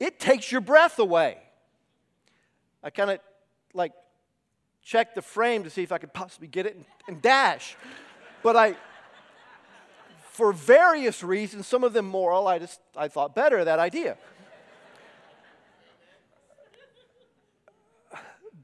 It 0.00 0.18
takes 0.18 0.50
your 0.50 0.60
breath 0.60 0.98
away. 0.98 1.38
I 2.82 2.90
kind 2.90 3.10
of 3.10 3.20
like 3.72 3.92
check 4.82 5.14
the 5.14 5.22
frame 5.22 5.62
to 5.62 5.70
see 5.70 5.82
if 5.82 5.92
I 5.92 5.98
could 5.98 6.12
possibly 6.12 6.48
get 6.48 6.66
it 6.66 6.74
and, 6.74 6.84
and 7.06 7.22
dash. 7.22 7.76
But 8.42 8.56
I, 8.56 8.74
for 10.30 10.52
various 10.52 11.22
reasons, 11.22 11.66
some 11.66 11.84
of 11.84 11.92
them 11.92 12.06
moral, 12.06 12.48
I 12.48 12.58
just 12.58 12.80
I 12.96 13.08
thought 13.08 13.34
better 13.34 13.58
of 13.58 13.66
that 13.66 13.78
idea. 13.78 14.16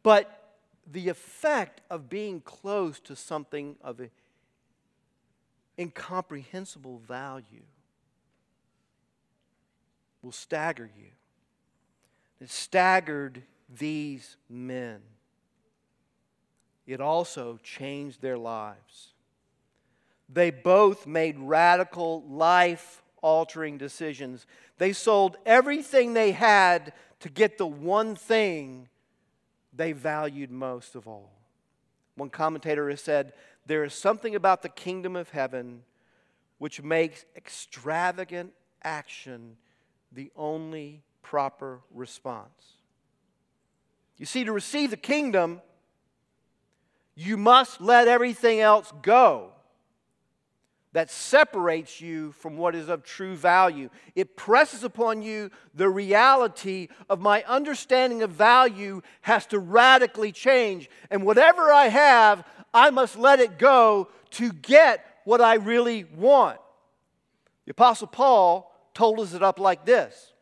But 0.06 0.54
the 0.92 1.08
effect 1.08 1.80
of 1.90 2.08
being 2.08 2.40
close 2.40 3.00
to 3.00 3.16
something 3.16 3.74
of 3.82 3.98
an 3.98 4.08
incomprehensible 5.76 7.00
value 7.08 7.64
will 10.22 10.30
stagger 10.30 10.88
you. 10.96 11.08
It 12.40 12.50
staggered 12.50 13.42
these 13.68 14.36
men. 14.48 15.00
It 16.86 17.00
also 17.00 17.58
changed 17.64 18.22
their 18.22 18.38
lives. 18.38 19.08
They 20.32 20.52
both 20.52 21.08
made 21.08 21.36
radical, 21.36 22.22
life 22.28 23.02
altering 23.22 23.76
decisions. 23.76 24.46
They 24.78 24.92
sold 24.92 25.36
everything 25.44 26.14
they 26.14 26.30
had 26.30 26.92
to 27.18 27.28
get 27.28 27.58
the 27.58 27.66
one 27.66 28.14
thing 28.14 28.88
they 29.76 29.92
valued 29.92 30.50
most 30.50 30.94
of 30.94 31.06
all. 31.06 31.32
One 32.16 32.30
commentator 32.30 32.88
has 32.90 33.00
said, 33.00 33.32
There 33.66 33.84
is 33.84 33.92
something 33.92 34.34
about 34.34 34.62
the 34.62 34.68
kingdom 34.68 35.16
of 35.16 35.30
heaven 35.30 35.82
which 36.58 36.82
makes 36.82 37.24
extravagant 37.36 38.52
action 38.82 39.56
the 40.12 40.30
only 40.36 41.02
proper 41.22 41.80
response. 41.92 42.76
You 44.16 44.24
see, 44.24 44.44
to 44.44 44.52
receive 44.52 44.90
the 44.90 44.96
kingdom, 44.96 45.60
you 47.14 47.36
must 47.36 47.80
let 47.80 48.08
everything 48.08 48.60
else 48.60 48.92
go 49.02 49.52
that 50.96 51.10
separates 51.10 52.00
you 52.00 52.32
from 52.32 52.56
what 52.56 52.74
is 52.74 52.88
of 52.88 53.04
true 53.04 53.36
value. 53.36 53.90
It 54.14 54.34
presses 54.34 54.82
upon 54.82 55.20
you 55.20 55.50
the 55.74 55.90
reality 55.90 56.88
of 57.10 57.20
my 57.20 57.44
understanding 57.46 58.22
of 58.22 58.30
value 58.30 59.02
has 59.20 59.44
to 59.48 59.58
radically 59.58 60.32
change. 60.32 60.88
And 61.10 61.22
whatever 61.22 61.70
I 61.70 61.88
have, 61.88 62.46
I 62.72 62.88
must 62.88 63.18
let 63.18 63.40
it 63.40 63.58
go 63.58 64.08
to 64.30 64.54
get 64.54 65.04
what 65.24 65.42
I 65.42 65.56
really 65.56 66.04
want. 66.04 66.58
The 67.66 67.72
Apostle 67.72 68.06
Paul 68.06 68.74
told 68.94 69.20
us 69.20 69.34
it 69.34 69.42
up 69.42 69.58
like 69.58 69.84
this. 69.84 70.32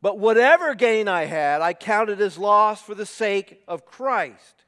But 0.00 0.18
whatever 0.18 0.74
gain 0.74 1.06
I 1.06 1.24
had, 1.24 1.60
I 1.60 1.74
counted 1.74 2.22
as 2.22 2.38
loss 2.38 2.80
for 2.80 2.94
the 2.94 3.04
sake 3.04 3.60
of 3.68 3.84
Christ. 3.84 4.64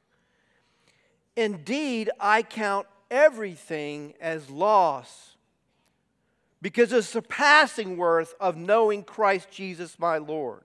Indeed, 1.35 2.11
I 2.19 2.43
count 2.43 2.85
everything 3.09 4.13
as 4.19 4.49
loss 4.49 5.35
because 6.61 6.91
of 6.91 6.97
the 6.97 7.03
surpassing 7.03 7.97
worth 7.97 8.33
of 8.39 8.57
knowing 8.57 9.03
Christ 9.03 9.49
Jesus 9.51 9.97
my 9.97 10.17
Lord. 10.17 10.63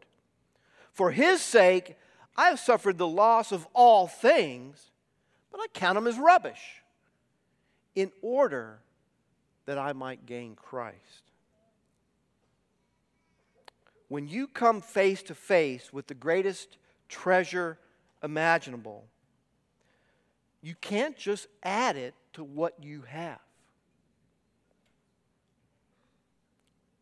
For 0.93 1.11
his 1.11 1.41
sake, 1.41 1.97
I 2.37 2.49
have 2.49 2.59
suffered 2.59 2.99
the 2.99 3.07
loss 3.07 3.53
of 3.53 3.67
all 3.75 4.07
things, 4.07 4.91
but 5.51 5.61
I 5.61 5.67
count 5.73 5.95
them 5.95 6.07
as 6.07 6.19
rubbish 6.19 6.83
in 7.95 8.11
order 8.23 8.79
that 9.67 9.79
I 9.79 9.93
might 9.93 10.27
gain 10.27 10.57
Christ. 10.57 10.99
When 14.09 14.29
you 14.29 14.47
come 14.47 14.81
face 14.81 15.23
to 15.25 15.35
face 15.35 15.93
with 15.93 16.07
the 16.07 16.15
greatest 16.15 16.77
treasure 17.09 17.79
imaginable, 18.23 19.05
you 20.61 20.75
can't 20.81 21.17
just 21.17 21.47
add 21.63 21.97
it 21.97 22.15
to 22.35 22.44
what 22.44 22.75
you 22.83 23.03
have. 23.03 23.40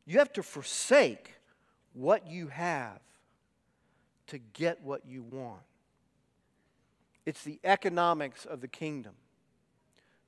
You 0.07 0.19
have 0.19 0.33
to 0.35 0.43
forsake 0.43 1.35
what 1.93 2.27
you 2.27 2.49
have 2.49 3.01
to 4.29 4.39
get 4.39 4.83
what 4.83 5.03
you 5.07 5.23
want. 5.23 5.63
It's 7.25 7.45
the 7.45 7.61
economics 7.63 8.45
of 8.45 8.61
the 8.61 8.69
kingdom. 8.69 9.13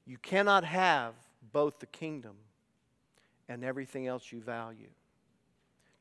You 0.07 0.19
cannot 0.19 0.65
have 0.65 1.15
both 1.53 1.81
the 1.81 1.87
kingdom 1.87 2.37
and 3.49 3.65
everything 3.65 4.07
else 4.07 4.31
you 4.31 4.41
value. 4.41 4.91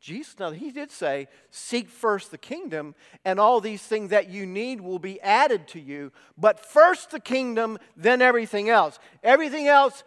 Jesus, 0.03 0.37
now 0.37 0.51
he 0.51 0.69
did 0.69 0.91
say, 0.91 1.29
seek 1.49 1.87
first 1.87 2.29
the 2.29 2.37
kingdom, 2.37 2.93
and 3.23 3.39
all 3.39 3.61
these 3.61 3.81
things 3.81 4.09
that 4.09 4.27
you 4.27 4.45
need 4.45 4.81
will 4.81 4.99
be 4.99 5.21
added 5.21 5.65
to 5.69 5.79
you. 5.79 6.11
But 6.37 6.59
first 6.65 7.11
the 7.11 7.21
kingdom, 7.21 7.77
then 7.95 8.21
everything 8.21 8.69
else. 8.69 8.99
Everything 9.23 9.69
else, 9.69 10.03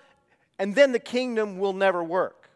and 0.58 0.74
then 0.74 0.92
the 0.92 0.98
kingdom 0.98 1.58
will 1.58 1.72
never 1.72 2.04
work. 2.04 2.50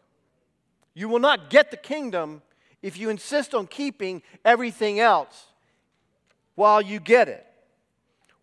You 0.93 1.09
will 1.09 1.17
not 1.17 1.49
get 1.49 1.71
the 1.71 1.77
kingdom 1.77 2.43
if 2.83 2.95
you 2.95 3.09
insist 3.09 3.55
on 3.55 3.65
keeping 3.65 4.21
everything 4.45 4.99
else 4.99 5.47
while 6.53 6.79
you 6.79 6.99
get 6.99 7.27
it. 7.27 7.43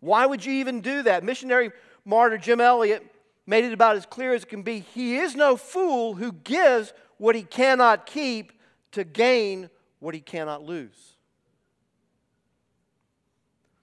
Why 0.01 0.25
would 0.25 0.43
you 0.43 0.51
even 0.55 0.81
do 0.81 1.03
that? 1.03 1.23
Missionary 1.23 1.71
martyr 2.03 2.37
Jim 2.37 2.59
Elliot 2.59 3.05
made 3.47 3.63
it 3.63 3.71
about 3.71 3.95
as 3.95 4.05
clear 4.05 4.33
as 4.33 4.43
it 4.43 4.49
can 4.49 4.61
be. 4.61 4.79
He 4.79 5.15
is 5.15 5.37
no 5.37 5.55
fool 5.55 6.15
who 6.15 6.33
gives 6.33 6.91
what 7.17 7.33
he 7.33 7.43
cannot 7.43 8.05
keep 8.05 8.51
to 8.91 9.03
gain 9.03 9.69
what 9.99 10.13
he 10.13 10.21
cannot 10.21 10.63
lose. 10.63 11.13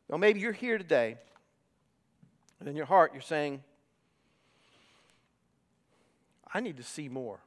Now, 0.08 0.16
maybe 0.16 0.40
you're 0.40 0.52
here 0.52 0.78
today, 0.78 1.16
and 2.60 2.68
in 2.68 2.76
your 2.76 2.86
heart, 2.86 3.12
you're 3.12 3.22
saying, 3.22 3.62
I 6.52 6.60
need 6.60 6.76
to 6.76 6.82
see 6.82 7.08
more. 7.08 7.40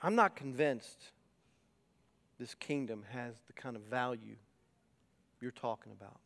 I'm 0.00 0.14
not 0.14 0.34
convinced 0.34 0.98
this 2.38 2.54
kingdom 2.54 3.04
has 3.10 3.34
the 3.46 3.52
kind 3.52 3.76
of 3.76 3.82
value 3.82 4.36
you're 5.40 5.50
talking 5.50 5.92
about. 5.92 6.18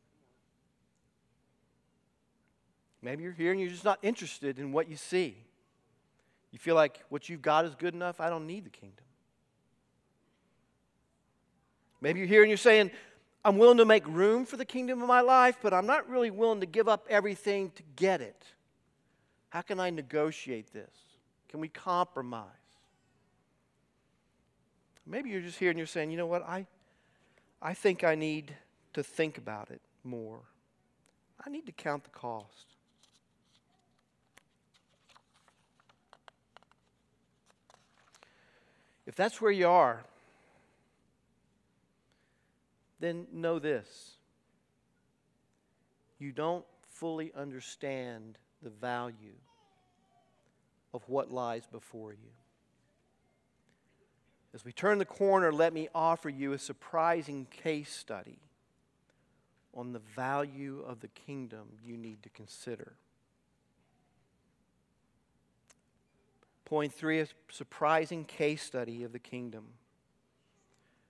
Maybe 3.02 3.22
you're 3.22 3.32
here 3.32 3.52
and 3.52 3.60
you're 3.60 3.70
just 3.70 3.84
not 3.84 3.98
interested 4.02 4.58
in 4.58 4.72
what 4.72 4.88
you 4.88 4.96
see. 4.96 5.45
You 6.56 6.58
feel 6.58 6.74
like 6.74 7.02
what 7.10 7.28
you've 7.28 7.42
got 7.42 7.66
is 7.66 7.74
good 7.74 7.92
enough. 7.92 8.18
I 8.18 8.30
don't 8.30 8.46
need 8.46 8.64
the 8.64 8.70
kingdom. 8.70 9.04
Maybe 12.00 12.20
you're 12.20 12.26
here 12.26 12.40
and 12.40 12.48
you're 12.48 12.56
saying, 12.56 12.92
I'm 13.44 13.58
willing 13.58 13.76
to 13.76 13.84
make 13.84 14.08
room 14.08 14.46
for 14.46 14.56
the 14.56 14.64
kingdom 14.64 15.02
of 15.02 15.06
my 15.06 15.20
life, 15.20 15.58
but 15.62 15.74
I'm 15.74 15.84
not 15.84 16.08
really 16.08 16.30
willing 16.30 16.60
to 16.60 16.66
give 16.66 16.88
up 16.88 17.04
everything 17.10 17.72
to 17.72 17.82
get 17.96 18.22
it. 18.22 18.42
How 19.50 19.60
can 19.60 19.78
I 19.78 19.90
negotiate 19.90 20.72
this? 20.72 20.88
Can 21.50 21.60
we 21.60 21.68
compromise? 21.68 22.46
Maybe 25.04 25.28
you're 25.28 25.42
just 25.42 25.58
here 25.58 25.68
and 25.68 25.78
you're 25.78 25.86
saying, 25.86 26.10
you 26.10 26.16
know 26.16 26.24
what, 26.24 26.42
I, 26.48 26.66
I 27.60 27.74
think 27.74 28.02
I 28.02 28.14
need 28.14 28.56
to 28.94 29.02
think 29.02 29.36
about 29.36 29.70
it 29.70 29.82
more. 30.04 30.40
I 31.46 31.50
need 31.50 31.66
to 31.66 31.72
count 31.72 32.04
the 32.04 32.10
cost. 32.10 32.75
If 39.06 39.14
that's 39.14 39.40
where 39.40 39.52
you 39.52 39.68
are, 39.68 40.04
then 42.98 43.26
know 43.32 43.58
this 43.58 44.12
you 46.18 46.32
don't 46.32 46.64
fully 46.80 47.30
understand 47.36 48.38
the 48.62 48.70
value 48.70 49.36
of 50.94 51.02
what 51.08 51.30
lies 51.30 51.66
before 51.66 52.12
you. 52.12 52.30
As 54.54 54.64
we 54.64 54.72
turn 54.72 54.96
the 54.96 55.04
corner, 55.04 55.52
let 55.52 55.74
me 55.74 55.88
offer 55.94 56.30
you 56.30 56.54
a 56.54 56.58
surprising 56.58 57.46
case 57.50 57.92
study 57.92 58.38
on 59.74 59.92
the 59.92 59.98
value 59.98 60.82
of 60.86 61.00
the 61.00 61.08
kingdom 61.08 61.68
you 61.84 61.98
need 61.98 62.22
to 62.22 62.30
consider. 62.30 62.94
Point 66.66 66.92
three 66.92 67.20
a 67.20 67.28
surprising 67.48 68.24
case 68.24 68.60
study 68.60 69.04
of 69.04 69.12
the 69.12 69.20
kingdom. 69.20 69.66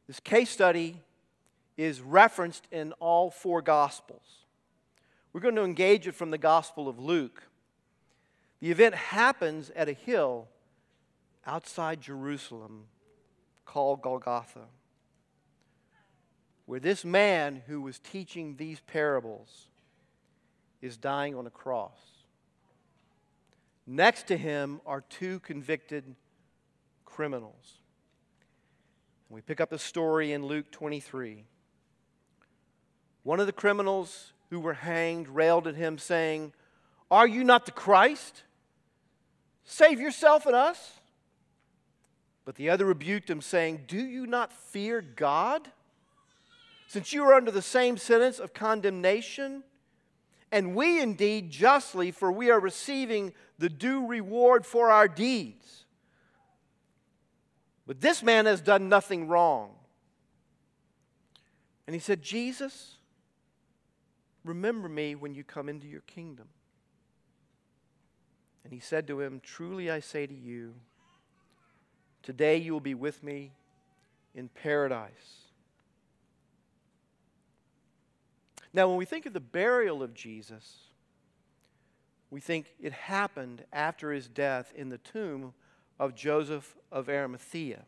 This 0.07 0.21
case 0.21 0.51
study 0.51 1.01
is 1.79 2.03
referenced 2.03 2.69
in 2.71 2.93
all 3.01 3.31
four 3.31 3.63
Gospels. 3.63 4.45
We're 5.33 5.41
going 5.41 5.57
to 5.57 5.65
engage 5.65 6.07
it 6.07 6.15
from 6.15 6.31
the 6.31 6.39
Gospel 6.39 6.89
of 6.89 6.99
Luke. 6.99 7.43
The 8.61 8.71
event 8.71 8.95
happens 8.95 9.71
at 9.75 9.89
a 9.89 9.95
hill 9.95 10.47
outside 11.47 12.03
Jerusalem 12.03 12.85
called 13.65 14.03
Golgotha, 14.03 14.67
where 16.67 16.81
this 16.81 17.03
man 17.03 17.63
who 17.67 17.81
was 17.81 17.99
teaching 17.99 18.57
these 18.57 18.81
parables 18.81 19.69
is 20.83 20.99
dying 20.99 21.35
on 21.35 21.47
a 21.47 21.51
cross. 21.51 22.16
Next 23.87 24.27
to 24.29 24.37
him 24.37 24.81
are 24.85 25.03
two 25.03 25.39
convicted 25.41 26.17
criminals. 27.05 27.79
We 29.29 29.41
pick 29.41 29.61
up 29.61 29.71
the 29.71 29.79
story 29.79 30.33
in 30.33 30.45
Luke 30.45 30.71
23. 30.71 31.45
One 33.23 33.41
of 33.41 33.47
the 33.47 33.53
criminals 33.53 34.33
who 34.51 34.61
were 34.61 34.75
hanged 34.75 35.29
railed 35.29 35.67
at 35.67 35.75
him, 35.75 35.99
saying, 35.99 36.53
Are 37.11 37.27
you 37.27 37.43
not 37.43 37.67
the 37.67 37.73
Christ? 37.73 38.43
Save 39.65 40.01
yourself 40.01 40.47
and 40.47 40.55
us. 40.55 40.93
But 42.45 42.55
the 42.55 42.71
other 42.71 42.85
rebuked 42.85 43.29
him, 43.29 43.41
saying, 43.41 43.85
Do 43.89 43.99
you 43.99 44.27
not 44.27 44.53
fear 44.53 45.01
God? 45.01 45.69
Since 46.87 47.13
you 47.13 47.25
are 47.25 47.35
under 47.35 47.51
the 47.51 47.63
same 47.63 47.97
sentence 47.97 48.39
of 48.39 48.55
condemnation, 48.55 49.65
and 50.53 50.75
we 50.75 51.01
indeed 51.01 51.51
justly, 51.51 52.11
for 52.11 52.31
we 52.31 52.51
are 52.51 52.61
receiving 52.61 53.33
the 53.59 53.69
due 53.69 54.07
reward 54.07 54.65
for 54.65 54.91
our 54.91 55.09
deeds. 55.09 55.85
But 57.87 58.01
this 58.01 58.23
man 58.23 58.47
has 58.47 58.61
done 58.61 58.89
nothing 58.89 59.29
wrong. 59.29 59.71
And 61.87 61.95
he 61.95 62.01
said, 62.01 62.23
Jesus, 62.23 62.97
remember 64.45 64.89
me 64.89 65.15
when 65.15 65.35
you 65.35 65.45
come 65.45 65.69
into 65.69 65.87
your 65.87 66.01
kingdom. 66.03 66.49
And 68.65 68.73
he 68.73 68.81
said 68.81 69.07
to 69.07 69.21
him, 69.21 69.41
Truly 69.45 69.91
I 69.91 70.01
say 70.01 70.27
to 70.27 70.35
you, 70.35 70.75
today 72.23 72.57
you 72.57 72.73
will 72.73 72.81
be 72.81 72.95
with 72.95 73.23
me 73.23 73.53
in 74.35 74.49
paradise. 74.49 75.46
Now, 78.77 78.89
when 78.89 78.99
we 78.99 79.07
think 79.07 79.25
of 79.25 79.33
the 79.33 79.41
burial 79.41 80.03
of 80.03 80.13
Jesus, 80.13 80.81
we 82.31 82.43
think 82.43 82.75
it 82.79 82.93
happened 82.93 83.65
after 83.73 84.13
his 84.13 84.29
death 84.29 84.71
in 84.77 84.91
the 84.91 84.99
tomb 84.99 85.55
of 85.99 86.15
Joseph 86.15 86.77
of 86.93 87.09
Arimathea. 87.09 87.85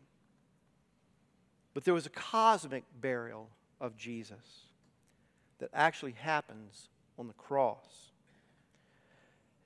But 1.75 1.83
there 1.83 1.93
was 1.93 2.07
a 2.07 2.09
cosmic 2.09 2.85
burial 2.99 3.51
of 3.79 3.97
Jesus 3.97 4.63
that 5.59 5.69
actually 5.75 6.13
happens 6.13 6.89
on 7.19 7.27
the 7.27 7.33
cross. 7.33 8.09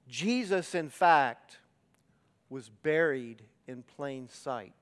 Jesus, 0.09 0.75
in 0.75 0.89
fact, 0.89 1.59
was 2.49 2.67
buried 2.67 3.43
in 3.65 3.83
plain 3.83 4.27
sight. 4.27 4.73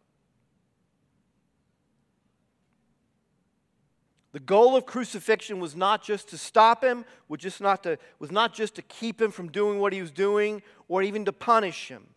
The 4.31 4.39
goal 4.39 4.77
of 4.77 4.85
crucifixion 4.85 5.59
was 5.59 5.75
not 5.75 6.01
just 6.03 6.29
to 6.29 6.37
stop 6.37 6.83
him, 6.83 7.03
was, 7.27 7.41
just 7.41 7.59
not 7.59 7.83
to, 7.83 7.97
was 8.17 8.31
not 8.31 8.53
just 8.53 8.75
to 8.75 8.81
keep 8.81 9.21
him 9.21 9.31
from 9.31 9.49
doing 9.49 9.79
what 9.79 9.91
he 9.91 10.01
was 10.01 10.11
doing 10.11 10.61
or 10.87 11.03
even 11.03 11.25
to 11.25 11.33
punish 11.33 11.89
him. 11.89 12.07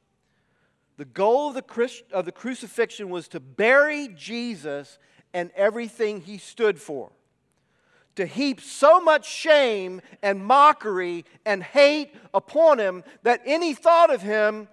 The 0.96 1.04
goal 1.04 1.48
of 1.48 1.54
the, 1.54 2.02
of 2.12 2.24
the 2.24 2.32
crucifixion 2.32 3.10
was 3.10 3.26
to 3.28 3.40
bury 3.40 4.08
Jesus 4.16 4.98
and 5.32 5.50
everything 5.56 6.20
he 6.20 6.38
stood 6.38 6.80
for. 6.80 7.10
To 8.14 8.26
heap 8.26 8.60
so 8.60 9.00
much 9.00 9.28
shame 9.28 10.00
and 10.22 10.44
mockery 10.44 11.24
and 11.44 11.64
hate 11.64 12.14
upon 12.32 12.78
him 12.78 13.02
that 13.24 13.42
any 13.44 13.74
thought 13.74 14.14
of 14.14 14.22
him 14.22 14.68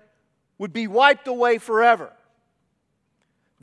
would 0.59 0.71
be 0.71 0.85
wiped 0.85 1.27
away 1.27 1.57
forever. 1.57 2.13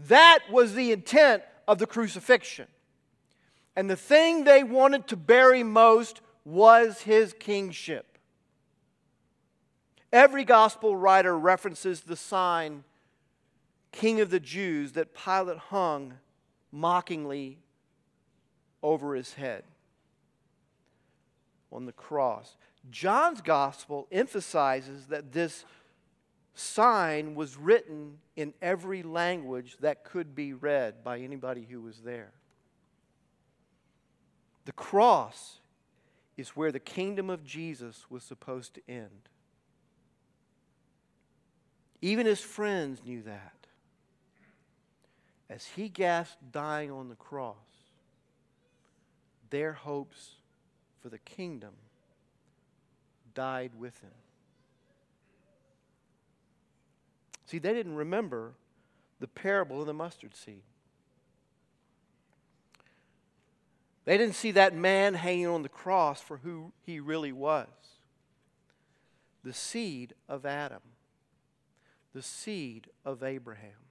That 0.09 0.41
was 0.51 0.75
the 0.75 0.91
intent 0.91 1.45
of 1.69 1.79
the 1.79 1.87
crucifixion. 1.87 2.67
And 3.79 3.89
the 3.89 3.95
thing 3.95 4.43
they 4.43 4.65
wanted 4.65 5.07
to 5.07 5.17
bury 5.17 5.63
most 5.63 6.21
was 6.45 7.03
his 7.03 7.33
kingship. 7.33 8.19
Every 10.13 10.43
gospel 10.43 10.97
writer 10.97 11.39
references 11.39 12.01
the 12.01 12.17
sign, 12.17 12.83
King 13.93 14.21
of 14.21 14.31
the 14.31 14.41
Jews, 14.41 14.95
that 14.95 15.15
Pilate 15.15 15.59
hung 15.59 16.15
mockingly 16.73 17.59
over 18.83 19.15
his 19.15 19.35
head 19.35 19.63
on 21.71 21.87
the 21.87 21.93
cross. 21.93 22.57
John's 22.91 23.41
gospel 23.41 24.09
emphasizes 24.11 25.07
that 25.07 25.31
this 25.31 25.65
sign 26.53 27.37
was 27.37 27.57
written 27.57 28.19
in 28.35 28.55
every 28.61 29.05
language 29.05 29.77
that 29.83 30.03
could 30.03 30.35
be 30.35 30.53
read 30.53 31.05
by 31.05 31.21
anybody 31.21 31.65
who 31.71 31.81
was 31.81 32.01
there. 32.01 32.33
The 34.69 34.73
cross 34.73 35.61
is 36.37 36.51
where 36.51 36.71
the 36.71 36.79
kingdom 36.79 37.31
of 37.31 37.43
Jesus 37.43 38.05
was 38.11 38.23
supposed 38.23 38.75
to 38.75 38.83
end. 38.87 39.31
Even 42.03 42.27
his 42.27 42.43
friends 42.43 43.01
knew 43.03 43.23
that. 43.23 43.55
As 45.49 45.65
he 45.65 45.89
gasped 45.89 46.53
dying 46.53 46.91
on 46.91 47.09
the 47.09 47.15
cross, 47.15 47.57
their 49.49 49.73
hopes 49.73 50.33
for 51.01 51.09
the 51.09 51.17
kingdom 51.17 51.73
died 53.33 53.71
with 53.75 53.99
him. 54.03 54.11
See, 57.47 57.59
they 57.59 57.73
didn't 57.73 57.97
remember 57.97 58.53
the 59.19 59.29
parable 59.29 59.81
of 59.81 59.87
the 59.87 59.95
mustard 59.95 60.37
seed. 60.37 60.68
They 64.09 64.17
didn't 64.17 64.37
see 64.37 64.53
that 64.53 64.75
man 64.75 65.13
hanging 65.13 65.49
on 65.49 65.63
the 65.63 65.69
cross 65.69 66.19
for 66.23 66.39
who 66.39 66.73
he 66.81 66.99
really 66.99 67.31
was. 67.31 67.69
The 69.45 69.53
seed 69.53 70.15
of 70.31 70.47
Adam, 70.47 70.81
the 72.15 72.23
seed 72.23 72.87
of 73.05 73.23
Abraham, 73.23 73.91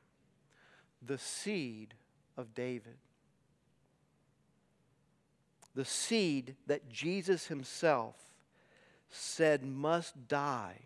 the 1.04 1.20
seed 1.20 1.94
of 2.36 2.56
David, 2.56 2.98
the 5.76 5.86
seed 5.86 6.56
that 6.66 6.90
Jesus 6.90 7.46
himself 7.46 8.16
said 9.12 9.64
must 9.64 10.28
die 10.28 10.80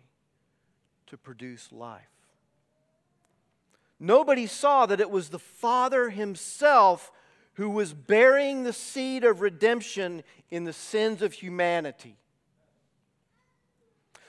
to 1.06 1.16
produce 1.16 1.72
life. 1.72 2.02
Nobody 3.98 4.46
saw 4.46 4.84
that 4.84 5.00
it 5.00 5.10
was 5.10 5.30
the 5.30 5.38
Father 5.38 6.10
himself 6.10 7.10
who 7.54 7.68
was 7.70 7.92
bearing 7.92 8.62
the 8.62 8.72
seed 8.72 9.24
of 9.24 9.40
redemption 9.40 10.22
in 10.50 10.64
the 10.64 10.72
sins 10.72 11.22
of 11.22 11.32
humanity. 11.32 12.16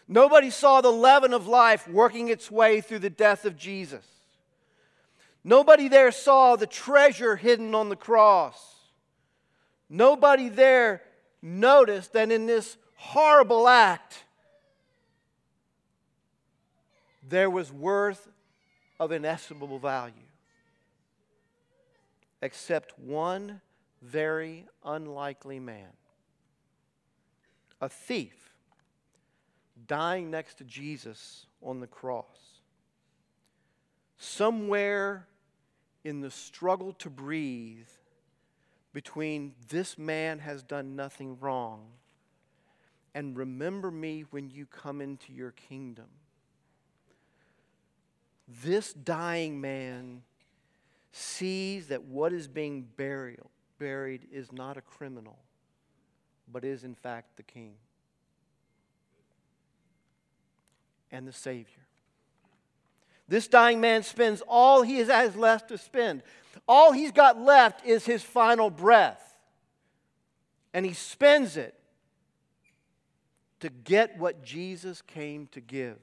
Nobody 0.08 0.50
saw 0.50 0.82
the 0.82 0.92
leaven 0.92 1.34
of 1.34 1.48
life 1.48 1.88
working 1.88 2.28
its 2.28 2.52
way 2.52 2.82
through 2.82 3.00
the 3.00 3.10
death 3.10 3.46
of 3.46 3.58
Jesus. 3.58 4.06
Nobody 5.44 5.88
there 5.88 6.12
saw 6.12 6.56
the 6.56 6.68
treasure 6.68 7.36
hidden 7.36 7.74
on 7.74 7.90
the 7.90 7.96
cross. 7.96 8.76
Nobody 9.90 10.50
there 10.50 11.02
noticed 11.42 12.14
that 12.14 12.32
in 12.32 12.46
this 12.46 12.78
horrible 12.96 13.68
act, 13.68 14.24
there 17.28 17.50
was 17.50 17.72
worth 17.72 18.28
of 19.00 19.12
inestimable 19.12 19.80
value. 19.80 20.14
Except 22.44 23.00
one 23.00 23.62
very 24.02 24.66
unlikely 24.84 25.62
man, 25.62 25.94
a 27.80 27.88
thief, 27.88 28.52
dying 29.88 30.30
next 30.30 30.58
to 30.58 30.66
Jesus 30.66 31.46
on 31.62 31.80
the 31.80 31.88
cross. 31.88 32.60
Somewhere 34.18 35.26
in 36.04 36.20
the 36.20 36.30
struggle 36.30 36.92
to 36.96 37.10
breathe 37.10 37.88
between 38.92 39.54
this 39.70 39.98
man 39.98 40.40
has 40.40 40.64
done 40.64 40.98
nothing 40.98 41.40
wrong 41.40 41.86
and 43.16 43.38
remember 43.38 43.90
me 43.90 44.26
when 44.32 44.50
you 44.50 44.66
come 44.66 45.00
into 45.00 45.32
your 45.32 45.52
kingdom. 45.52 46.10
This 48.50 48.92
dying 48.92 49.62
man 49.62 50.24
sees 51.14 51.88
that 51.88 52.04
what 52.04 52.34
is 52.34 52.48
being 52.48 52.88
buried, 52.98 53.40
buried 53.78 54.28
is 54.32 54.52
not 54.52 54.78
a 54.78 54.82
criminal, 54.82 55.38
but 56.52 56.66
is 56.66 56.84
in 56.84 56.96
fact 56.96 57.38
the 57.38 57.44
king 57.44 57.76
and 61.12 61.28
the 61.28 61.32
Savior. 61.32 61.86
This 63.28 63.48
dying 63.48 63.80
man 63.80 64.02
spends 64.02 64.42
all 64.48 64.82
he 64.82 64.98
has 64.98 65.36
left 65.36 65.70
to 65.70 65.78
spend. 65.78 66.24
All 66.68 66.92
he's 66.92 67.12
got 67.12 67.40
left 67.40 67.86
is 67.86 68.06
his 68.06 68.24
final 68.24 68.70
breath. 68.70 69.38
And 70.74 70.86
he 70.86 70.94
spends 70.94 71.56
it 71.56 71.76
to 73.60 73.70
get 73.70 74.18
what 74.18 74.44
Jesus 74.44 75.02
came 75.04 75.48
to 75.52 75.62
give. 75.62 75.98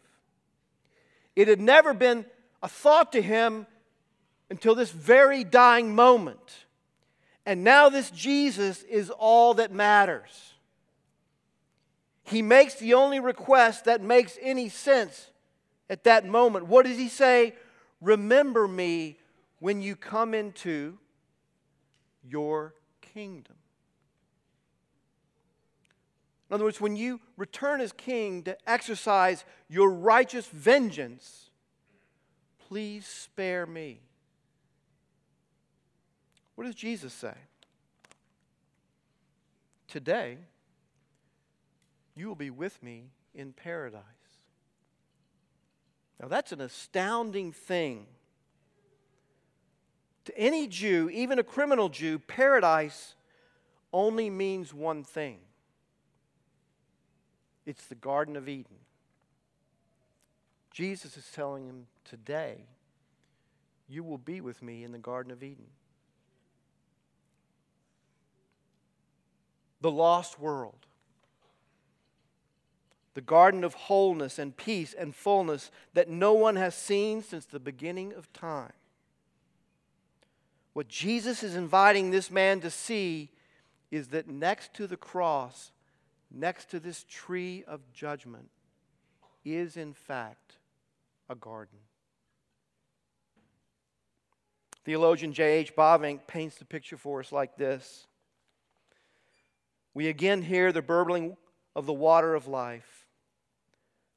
It 1.34 1.48
had 1.48 1.60
never 1.60 1.92
been 1.92 2.24
a 2.62 2.68
thought 2.68 3.12
to 3.12 3.20
him 3.20 3.66
until 4.50 4.74
this 4.74 4.90
very 4.90 5.44
dying 5.44 5.94
moment. 5.94 6.66
And 7.46 7.64
now, 7.64 7.88
this 7.88 8.10
Jesus 8.10 8.82
is 8.82 9.10
all 9.10 9.54
that 9.54 9.72
matters. 9.72 10.54
He 12.24 12.42
makes 12.42 12.74
the 12.74 12.94
only 12.94 13.18
request 13.18 13.86
that 13.86 14.02
makes 14.02 14.38
any 14.42 14.68
sense 14.68 15.30
at 15.88 16.04
that 16.04 16.26
moment. 16.26 16.66
What 16.66 16.86
does 16.86 16.98
he 16.98 17.08
say? 17.08 17.54
Remember 18.00 18.68
me 18.68 19.18
when 19.58 19.80
you 19.80 19.96
come 19.96 20.34
into 20.34 20.98
your 22.22 22.74
kingdom. 23.00 23.56
In 26.48 26.54
other 26.54 26.64
words, 26.64 26.80
when 26.80 26.96
you 26.96 27.20
return 27.36 27.80
as 27.80 27.92
king 27.92 28.42
to 28.42 28.56
exercise 28.68 29.44
your 29.68 29.90
righteous 29.90 30.46
vengeance, 30.46 31.50
please 32.68 33.06
spare 33.06 33.66
me. 33.66 34.00
What 36.60 36.66
does 36.66 36.74
Jesus 36.74 37.14
say? 37.14 37.32
Today, 39.88 40.36
you 42.14 42.28
will 42.28 42.34
be 42.34 42.50
with 42.50 42.82
me 42.82 43.04
in 43.34 43.54
paradise. 43.54 44.02
Now, 46.20 46.28
that's 46.28 46.52
an 46.52 46.60
astounding 46.60 47.52
thing. 47.52 48.04
To 50.26 50.36
any 50.38 50.66
Jew, 50.66 51.08
even 51.08 51.38
a 51.38 51.42
criminal 51.42 51.88
Jew, 51.88 52.18
paradise 52.18 53.14
only 53.90 54.28
means 54.28 54.74
one 54.74 55.02
thing 55.02 55.38
it's 57.64 57.86
the 57.86 57.94
Garden 57.94 58.36
of 58.36 58.50
Eden. 58.50 58.76
Jesus 60.70 61.16
is 61.16 61.24
telling 61.34 61.64
him 61.64 61.86
today, 62.04 62.66
you 63.88 64.04
will 64.04 64.18
be 64.18 64.42
with 64.42 64.62
me 64.62 64.84
in 64.84 64.92
the 64.92 64.98
Garden 64.98 65.32
of 65.32 65.42
Eden. 65.42 65.64
The 69.80 69.90
lost 69.90 70.38
world 70.38 70.86
the 73.14 73.20
garden 73.20 73.64
of 73.64 73.74
wholeness 73.74 74.38
and 74.38 74.56
peace 74.56 74.94
and 74.94 75.14
fullness 75.14 75.70
that 75.94 76.08
no 76.08 76.32
one 76.32 76.56
has 76.56 76.74
seen 76.74 77.22
since 77.22 77.44
the 77.44 77.58
beginning 77.58 78.12
of 78.14 78.32
time. 78.32 78.72
What 80.72 80.88
Jesus 80.88 81.42
is 81.42 81.56
inviting 81.56 82.10
this 82.10 82.30
man 82.30 82.60
to 82.60 82.70
see 82.70 83.30
is 83.90 84.08
that 84.08 84.28
next 84.28 84.72
to 84.74 84.86
the 84.86 84.96
cross, 84.96 85.72
next 86.30 86.70
to 86.70 86.78
this 86.78 87.04
tree 87.08 87.64
of 87.66 87.80
judgment, 87.92 88.48
is 89.44 89.76
in 89.76 89.92
fact 89.92 90.58
a 91.28 91.34
garden. 91.34 91.78
Theologian 94.84 95.32
J.H. 95.32 95.74
Bavinck 95.74 96.20
paints 96.26 96.56
the 96.56 96.64
picture 96.64 96.96
for 96.96 97.20
us 97.20 97.32
like 97.32 97.56
this. 97.56 98.06
We 100.00 100.08
again 100.08 100.40
hear 100.40 100.72
the 100.72 100.80
burbling 100.80 101.36
of 101.76 101.84
the 101.84 101.92
water 101.92 102.34
of 102.34 102.48
life 102.48 103.06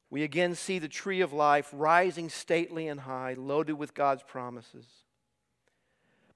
we 0.10 0.24
again 0.24 0.55
see 0.55 0.80
the 0.80 0.88
tree 0.88 1.20
of 1.20 1.34
life 1.34 1.70
rising 1.74 2.30
stately 2.30 2.88
and 2.88 3.01
high, 3.01 3.34
loaded 3.34 3.74
with 3.74 3.93
God's 3.93 4.24
promises. 4.24 4.86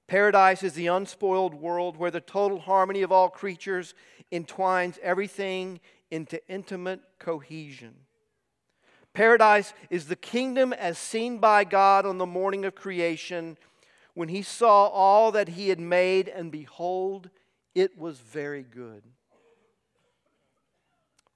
Paradise 0.06 0.62
is 0.62 0.74
the 0.74 0.88
unspoiled 0.88 1.54
world 1.54 1.96
where 1.96 2.10
the 2.10 2.20
total 2.20 2.58
harmony 2.58 3.00
of 3.00 3.10
all 3.10 3.30
creatures 3.30 3.94
entwines 4.30 4.98
everything 5.02 5.80
into 6.10 6.46
intimate 6.46 7.00
cohesion. 7.18 7.94
Paradise 9.14 9.72
is 9.88 10.08
the 10.08 10.16
kingdom 10.16 10.74
as 10.74 10.98
seen 10.98 11.38
by 11.38 11.64
God 11.64 12.04
on 12.04 12.18
the 12.18 12.26
morning 12.26 12.66
of 12.66 12.74
creation 12.74 13.56
when 14.12 14.28
he 14.28 14.42
saw 14.42 14.88
all 14.88 15.32
that 15.32 15.48
he 15.50 15.70
had 15.70 15.80
made, 15.80 16.28
and 16.28 16.52
behold, 16.52 17.30
it 17.74 17.96
was 17.96 18.18
very 18.18 18.64
good. 18.64 19.04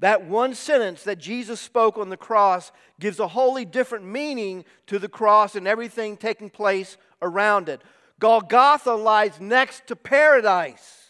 That 0.02 0.24
one 0.24 0.54
sentence 0.56 1.04
that 1.04 1.20
Jesus 1.20 1.60
spoke 1.60 1.96
on 1.96 2.08
the 2.08 2.16
cross 2.16 2.72
gives 2.98 3.20
a 3.20 3.28
wholly 3.28 3.64
different 3.64 4.04
meaning 4.04 4.64
to 4.88 4.98
the 4.98 5.08
cross 5.08 5.54
and 5.54 5.68
everything 5.68 6.16
taking 6.16 6.50
place 6.50 6.96
around 7.22 7.68
it. 7.68 7.80
Golgotha 8.18 8.94
lies 8.94 9.40
next 9.40 9.86
to 9.86 9.94
paradise. 9.94 11.06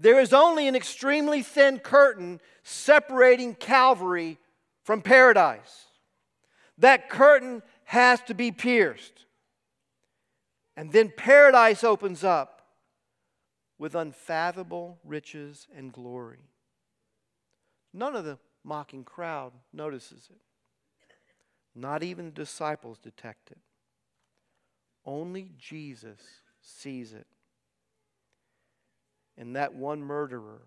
There 0.00 0.18
is 0.18 0.32
only 0.32 0.66
an 0.66 0.74
extremely 0.74 1.42
thin 1.44 1.78
curtain 1.78 2.40
separating 2.64 3.54
Calvary 3.54 4.38
from 4.82 5.00
paradise. 5.00 5.86
That 6.78 7.08
curtain 7.08 7.62
has 7.84 8.20
to 8.22 8.34
be 8.34 8.50
pierced. 8.50 9.26
And 10.76 10.90
then 10.90 11.12
paradise 11.16 11.84
opens 11.84 12.24
up 12.24 12.62
with 13.78 13.94
unfathomable 13.94 14.98
riches 15.04 15.68
and 15.76 15.92
glory. 15.92 16.49
None 17.92 18.14
of 18.14 18.24
the 18.24 18.38
mocking 18.64 19.04
crowd 19.04 19.52
notices 19.72 20.28
it. 20.30 20.40
Not 21.74 22.02
even 22.02 22.26
the 22.26 22.30
disciples 22.30 22.98
detect 22.98 23.50
it. 23.50 23.58
Only 25.04 25.50
Jesus 25.58 26.20
sees 26.60 27.12
it. 27.12 27.26
And 29.36 29.56
that 29.56 29.74
one 29.74 30.02
murderer 30.02 30.62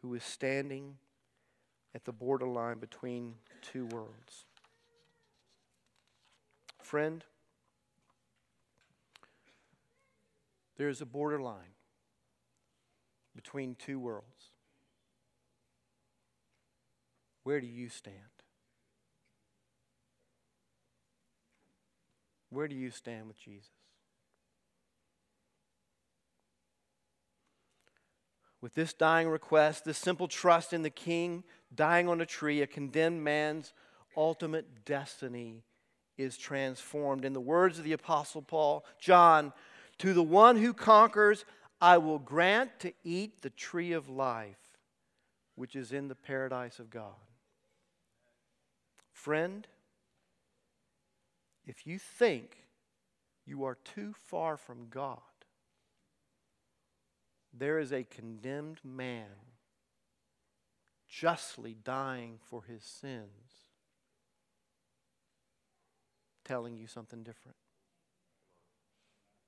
who 0.00 0.14
is 0.14 0.24
standing 0.24 0.96
at 1.94 2.04
the 2.04 2.12
borderline 2.12 2.78
between 2.78 3.34
two 3.60 3.86
worlds. 3.86 4.46
Friend, 6.80 7.22
there 10.76 10.88
is 10.88 11.00
a 11.00 11.06
borderline 11.06 11.74
between 13.36 13.74
two 13.74 13.98
worlds. 13.98 14.51
Where 17.44 17.60
do 17.60 17.66
you 17.66 17.88
stand? 17.88 18.16
Where 22.50 22.68
do 22.68 22.74
you 22.74 22.90
stand 22.90 23.28
with 23.28 23.40
Jesus? 23.40 23.70
With 28.60 28.74
this 28.74 28.92
dying 28.92 29.28
request, 29.28 29.84
this 29.84 29.98
simple 29.98 30.28
trust 30.28 30.72
in 30.72 30.82
the 30.82 30.90
King 30.90 31.42
dying 31.74 32.08
on 32.08 32.20
a 32.20 32.26
tree, 32.26 32.60
a 32.60 32.66
condemned 32.66 33.24
man's 33.24 33.72
ultimate 34.16 34.84
destiny 34.84 35.64
is 36.16 36.36
transformed. 36.36 37.24
In 37.24 37.32
the 37.32 37.40
words 37.40 37.78
of 37.78 37.84
the 37.84 37.92
Apostle 37.92 38.42
Paul, 38.42 38.84
John, 39.00 39.52
to 39.98 40.12
the 40.12 40.22
one 40.22 40.56
who 40.56 40.74
conquers, 40.74 41.44
I 41.80 41.98
will 41.98 42.18
grant 42.18 42.78
to 42.80 42.92
eat 43.02 43.42
the 43.42 43.50
tree 43.50 43.92
of 43.92 44.08
life, 44.08 44.78
which 45.56 45.74
is 45.74 45.90
in 45.90 46.08
the 46.08 46.14
paradise 46.14 46.78
of 46.78 46.90
God. 46.90 47.14
Friend, 49.12 49.66
if 51.64 51.86
you 51.86 51.98
think 51.98 52.66
you 53.44 53.64
are 53.64 53.76
too 53.76 54.14
far 54.14 54.56
from 54.56 54.88
God, 54.88 55.18
there 57.52 57.78
is 57.78 57.92
a 57.92 58.04
condemned 58.04 58.80
man 58.82 59.28
justly 61.08 61.76
dying 61.84 62.38
for 62.42 62.62
his 62.62 62.82
sins 62.82 63.66
telling 66.44 66.76
you 66.76 66.86
something 66.86 67.22
different. 67.22 67.56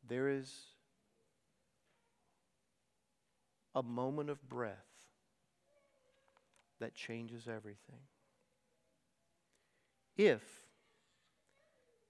There 0.07 0.29
is 0.29 0.67
a 3.75 3.83
moment 3.83 4.31
of 4.31 4.49
breath 4.49 4.77
that 6.79 6.95
changes 6.95 7.49
everything. 7.49 8.01
If 10.17 10.43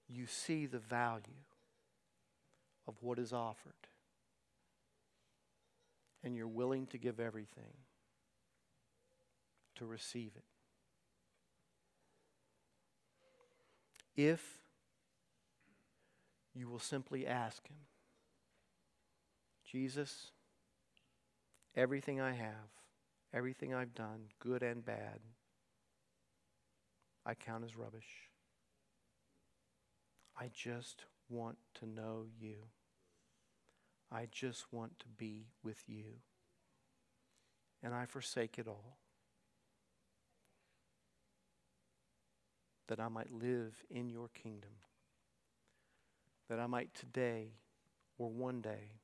you 0.08 0.26
see 0.26 0.66
the 0.66 0.78
value 0.78 1.44
of 2.86 2.94
what 3.00 3.18
is 3.18 3.32
offered 3.32 3.72
and 6.22 6.36
you're 6.36 6.46
willing 6.46 6.86
to 6.88 6.98
give 6.98 7.20
everything 7.20 7.72
to 9.76 9.86
receive 9.86 10.32
it. 10.36 10.44
If 14.16 14.58
you 16.54 16.68
will 16.68 16.78
simply 16.78 17.26
ask 17.26 17.66
Him, 17.66 17.76
Jesus, 19.70 20.30
everything 21.76 22.20
I 22.20 22.32
have, 22.32 22.70
everything 23.32 23.74
I've 23.74 23.94
done, 23.94 24.26
good 24.38 24.62
and 24.62 24.84
bad, 24.84 25.18
I 27.26 27.34
count 27.34 27.64
as 27.64 27.76
rubbish. 27.76 28.28
I 30.38 30.50
just 30.52 31.04
want 31.28 31.56
to 31.80 31.86
know 31.86 32.24
you. 32.38 32.56
I 34.12 34.28
just 34.30 34.72
want 34.72 34.98
to 35.00 35.06
be 35.16 35.46
with 35.62 35.82
you. 35.86 36.20
And 37.82 37.94
I 37.94 38.06
forsake 38.06 38.58
it 38.58 38.66
all. 38.68 38.98
That 42.88 43.00
I 43.00 43.08
might 43.08 43.32
live 43.32 43.82
in 43.90 44.10
your 44.10 44.28
kingdom. 44.28 44.70
That 46.48 46.60
I 46.60 46.66
might 46.66 46.94
today 46.94 47.52
or 48.18 48.30
one 48.30 48.60
day 48.60 49.00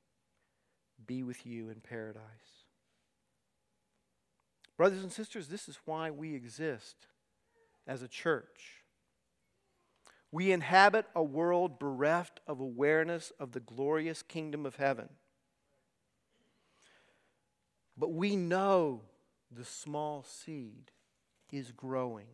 be 1.06 1.22
with 1.22 1.46
you 1.46 1.70
in 1.70 1.80
paradise. 1.80 2.20
Brothers 4.76 5.02
and 5.02 5.12
sisters, 5.12 5.48
this 5.48 5.68
is 5.68 5.78
why 5.84 6.10
we 6.10 6.34
exist 6.34 7.06
as 7.91 8.03
a 8.03 8.09
church. 8.09 8.84
We 10.30 10.53
inhabit 10.53 11.07
a 11.16 11.24
world 11.24 11.80
bereft 11.80 12.38
of 12.47 12.61
awareness 12.61 13.32
of 13.41 13.51
the 13.51 13.59
glorious 13.59 14.22
kingdom 14.22 14.64
of 14.64 14.76
heaven. 14.76 15.09
But 17.99 18.12
we 18.12 18.36
know 18.36 19.03
the 19.51 19.64
small 19.64 20.22
seed 20.22 20.93
is 21.51 21.72
growing. 21.72 22.28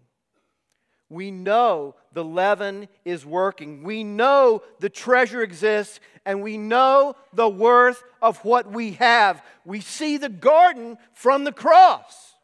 We 1.08 1.30
know 1.30 1.94
the 2.12 2.24
leaven 2.24 2.88
is 3.06 3.24
working. 3.24 3.82
We 3.82 4.04
know 4.04 4.62
the 4.80 4.90
treasure 4.90 5.42
exists, 5.42 6.00
and 6.26 6.42
we 6.42 6.58
know 6.58 7.16
the 7.32 7.48
worth 7.48 8.02
of 8.20 8.44
what 8.44 8.70
we 8.70 8.92
have. 8.92 9.42
We 9.64 9.80
see 9.80 10.18
the 10.18 10.28
garden 10.28 10.98
from 11.14 11.44
the 11.44 11.52
cross. 11.52 12.35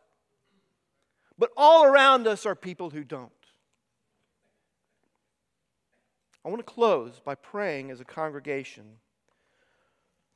But 1.38 1.50
all 1.56 1.84
around 1.84 2.26
us 2.26 2.46
are 2.46 2.54
people 2.54 2.90
who 2.90 3.04
don't. 3.04 3.30
I 6.44 6.48
want 6.48 6.58
to 6.58 6.64
close 6.64 7.20
by 7.24 7.34
praying 7.34 7.90
as 7.90 8.00
a 8.00 8.04
congregation 8.04 8.84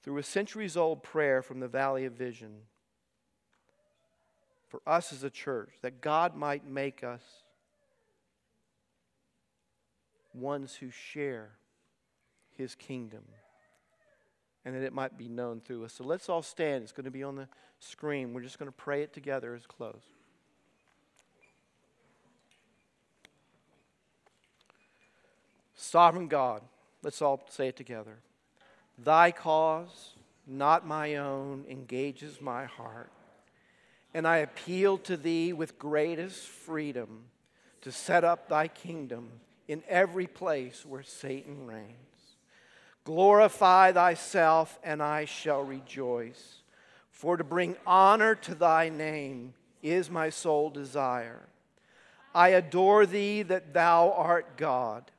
through 0.03 0.19
a 0.19 0.23
centuries 0.23 0.77
old 0.77 1.03
prayer 1.03 1.43
from 1.43 1.59
the 1.61 1.69
Valley 1.69 2.05
of 2.05 2.13
Vision 2.13 2.53
for 4.69 4.81
us 4.87 5.13
as 5.13 5.25
a 5.25 5.31
church 5.31 5.71
that 5.83 6.01
God 6.01 6.37
might 6.37 6.67
make 6.67 7.03
us 7.03 7.23
ones 10.33 10.75
who 10.77 10.91
share 10.91 11.53
his 12.57 12.75
kingdom 12.75 13.25
and 14.65 14.75
that 14.75 14.83
it 14.83 14.93
might 14.93 15.17
be 15.17 15.29
known 15.29 15.61
through 15.61 15.85
us. 15.85 15.93
So 15.93 16.05
let's 16.05 16.29
all 16.29 16.43
stand. 16.43 16.83
It's 16.83 16.93
going 16.93 17.05
to 17.05 17.11
be 17.11 17.23
on 17.23 17.37
the 17.37 17.49
screen. 17.79 18.33
We're 18.33 18.43
just 18.43 18.59
going 18.59 18.71
to 18.71 18.77
pray 18.77 19.03
it 19.03 19.13
together 19.13 19.55
as 19.55 19.67
close. 19.67 20.03
Sovereign 25.87 26.27
God, 26.27 26.63
let's 27.05 27.23
all 27.23 27.47
say 27.49 27.69
it 27.69 27.77
together. 27.77 28.19
Thy 28.99 29.31
cause, 29.31 30.15
not 30.45 30.85
my 30.85 31.15
own, 31.15 31.65
engages 31.71 32.41
my 32.41 32.65
heart. 32.65 33.13
And 34.13 34.27
I 34.27 34.39
appeal 34.39 34.99
to 34.99 35.17
thee 35.17 35.53
with 35.53 35.79
greatest 35.79 36.41
freedom 36.41 37.27
to 37.83 37.93
set 37.93 38.25
up 38.25 38.49
thy 38.49 38.67
kingdom 38.67 39.31
in 39.69 39.85
every 39.89 40.27
place 40.27 40.85
where 40.85 41.05
Satan 41.05 41.69
reigns. 41.69 42.35
Glorify 43.05 43.93
thyself, 43.93 44.81
and 44.83 45.01
I 45.01 45.25
shall 45.25 45.63
rejoice. 45.63 46.63
For 47.13 47.37
to 47.37 47.45
bring 47.45 47.77
honor 47.87 48.35
to 48.35 48.57
thy 48.57 48.89
name 48.89 49.55
is 49.85 50.11
my 50.11 50.31
sole 50.31 50.69
desire. 50.69 51.43
I 52.35 52.49
adore 52.49 53.07
thee 53.07 53.43
that 53.43 53.73
thou 53.73 54.11
art 54.11 54.57
God 54.57 55.13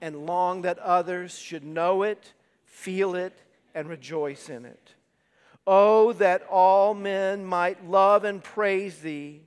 and 0.00 0.26
long 0.26 0.62
that 0.62 0.78
others 0.78 1.38
should 1.38 1.64
know 1.64 2.02
it, 2.02 2.32
feel 2.64 3.14
it, 3.14 3.36
and 3.74 3.88
rejoice 3.88 4.48
in 4.48 4.64
it. 4.64 4.94
Oh, 5.66 6.12
that 6.14 6.46
all 6.50 6.94
men 6.94 7.44
might 7.44 7.88
love 7.88 8.24
and 8.24 8.42
praise 8.42 8.98
thee, 9.00 9.42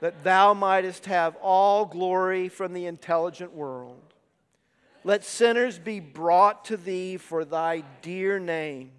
that 0.00 0.24
thou 0.24 0.54
mightest 0.54 1.06
have 1.06 1.36
all 1.36 1.86
glory 1.86 2.48
from 2.48 2.72
the 2.72 2.86
intelligent 2.86 3.52
world. 3.52 4.02
Let 5.04 5.24
sinners 5.24 5.78
be 5.78 6.00
brought 6.00 6.64
to 6.66 6.76
thee 6.76 7.16
for 7.16 7.44
thy 7.44 7.84
dear 8.02 8.40
name. 8.40 8.90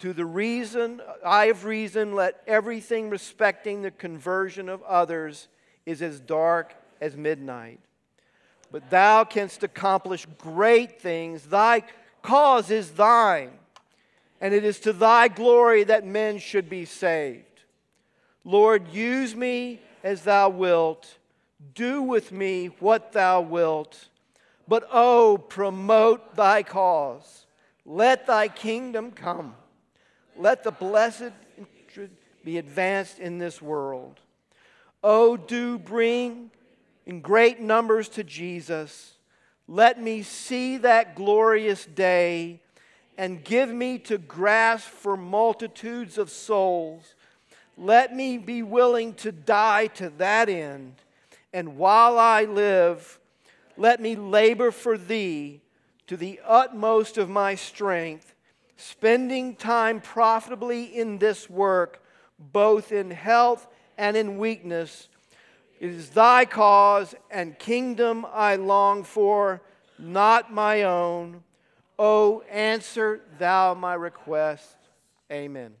To 0.00 0.12
the 0.12 0.26
reason, 0.26 1.00
eye 1.24 1.46
of 1.46 1.64
reason, 1.64 2.14
let 2.14 2.42
everything 2.46 3.08
respecting 3.08 3.82
the 3.82 3.92
conversion 3.92 4.68
of 4.68 4.82
others 4.82 5.48
is 5.86 6.02
as 6.02 6.20
dark 6.20 6.74
as 7.00 7.16
midnight 7.16 7.80
but 8.70 8.90
thou 8.90 9.24
canst 9.24 9.62
accomplish 9.62 10.26
great 10.38 11.00
things. 11.00 11.44
Thy 11.44 11.82
cause 12.22 12.70
is 12.70 12.92
thine, 12.92 13.52
and 14.40 14.52
it 14.52 14.64
is 14.64 14.80
to 14.80 14.92
thy 14.92 15.28
glory 15.28 15.84
that 15.84 16.04
men 16.04 16.38
should 16.38 16.68
be 16.68 16.84
saved. 16.84 17.44
Lord, 18.44 18.88
use 18.88 19.34
me 19.34 19.80
as 20.02 20.22
thou 20.22 20.48
wilt 20.48 21.16
do 21.74 22.02
with 22.02 22.32
me 22.32 22.66
what 22.80 23.12
thou 23.12 23.40
wilt. 23.40 24.08
But 24.68 24.88
oh, 24.92 25.38
promote 25.38 26.34
thy 26.34 26.62
cause. 26.62 27.46
Let 27.84 28.26
thy 28.26 28.48
kingdom 28.48 29.12
come. 29.12 29.54
Let 30.36 30.64
the 30.64 30.72
blessed 30.72 31.32
be 32.44 32.58
advanced 32.58 33.18
in 33.18 33.38
this 33.38 33.62
world. 33.62 34.20
Oh, 35.02 35.36
do 35.36 35.78
bring 35.78 36.50
in 37.06 37.20
great 37.20 37.60
numbers 37.60 38.08
to 38.10 38.24
Jesus. 38.24 39.14
Let 39.68 40.00
me 40.00 40.22
see 40.22 40.76
that 40.78 41.14
glorious 41.14 41.86
day 41.86 42.60
and 43.16 43.42
give 43.42 43.70
me 43.70 43.98
to 44.00 44.18
grasp 44.18 44.88
for 44.88 45.16
multitudes 45.16 46.18
of 46.18 46.30
souls. 46.30 47.14
Let 47.78 48.14
me 48.14 48.38
be 48.38 48.62
willing 48.62 49.14
to 49.14 49.32
die 49.32 49.86
to 49.88 50.10
that 50.18 50.48
end. 50.48 50.94
And 51.52 51.78
while 51.78 52.18
I 52.18 52.44
live, 52.44 53.18
let 53.76 54.00
me 54.00 54.16
labor 54.16 54.70
for 54.70 54.98
thee 54.98 55.60
to 56.06 56.16
the 56.16 56.40
utmost 56.44 57.18
of 57.18 57.28
my 57.28 57.54
strength, 57.54 58.34
spending 58.76 59.56
time 59.56 60.00
profitably 60.00 60.84
in 60.84 61.18
this 61.18 61.48
work, 61.48 62.02
both 62.38 62.92
in 62.92 63.10
health 63.10 63.66
and 63.98 64.16
in 64.16 64.38
weakness. 64.38 65.08
It 65.78 65.90
is 65.90 66.10
thy 66.10 66.44
cause 66.44 67.14
and 67.30 67.58
kingdom 67.58 68.26
I 68.32 68.56
long 68.56 69.04
for, 69.04 69.62
not 69.98 70.52
my 70.52 70.82
own. 70.82 71.42
Oh, 71.98 72.42
answer 72.50 73.20
thou 73.38 73.74
my 73.74 73.94
request. 73.94 74.76
Amen. 75.30 75.74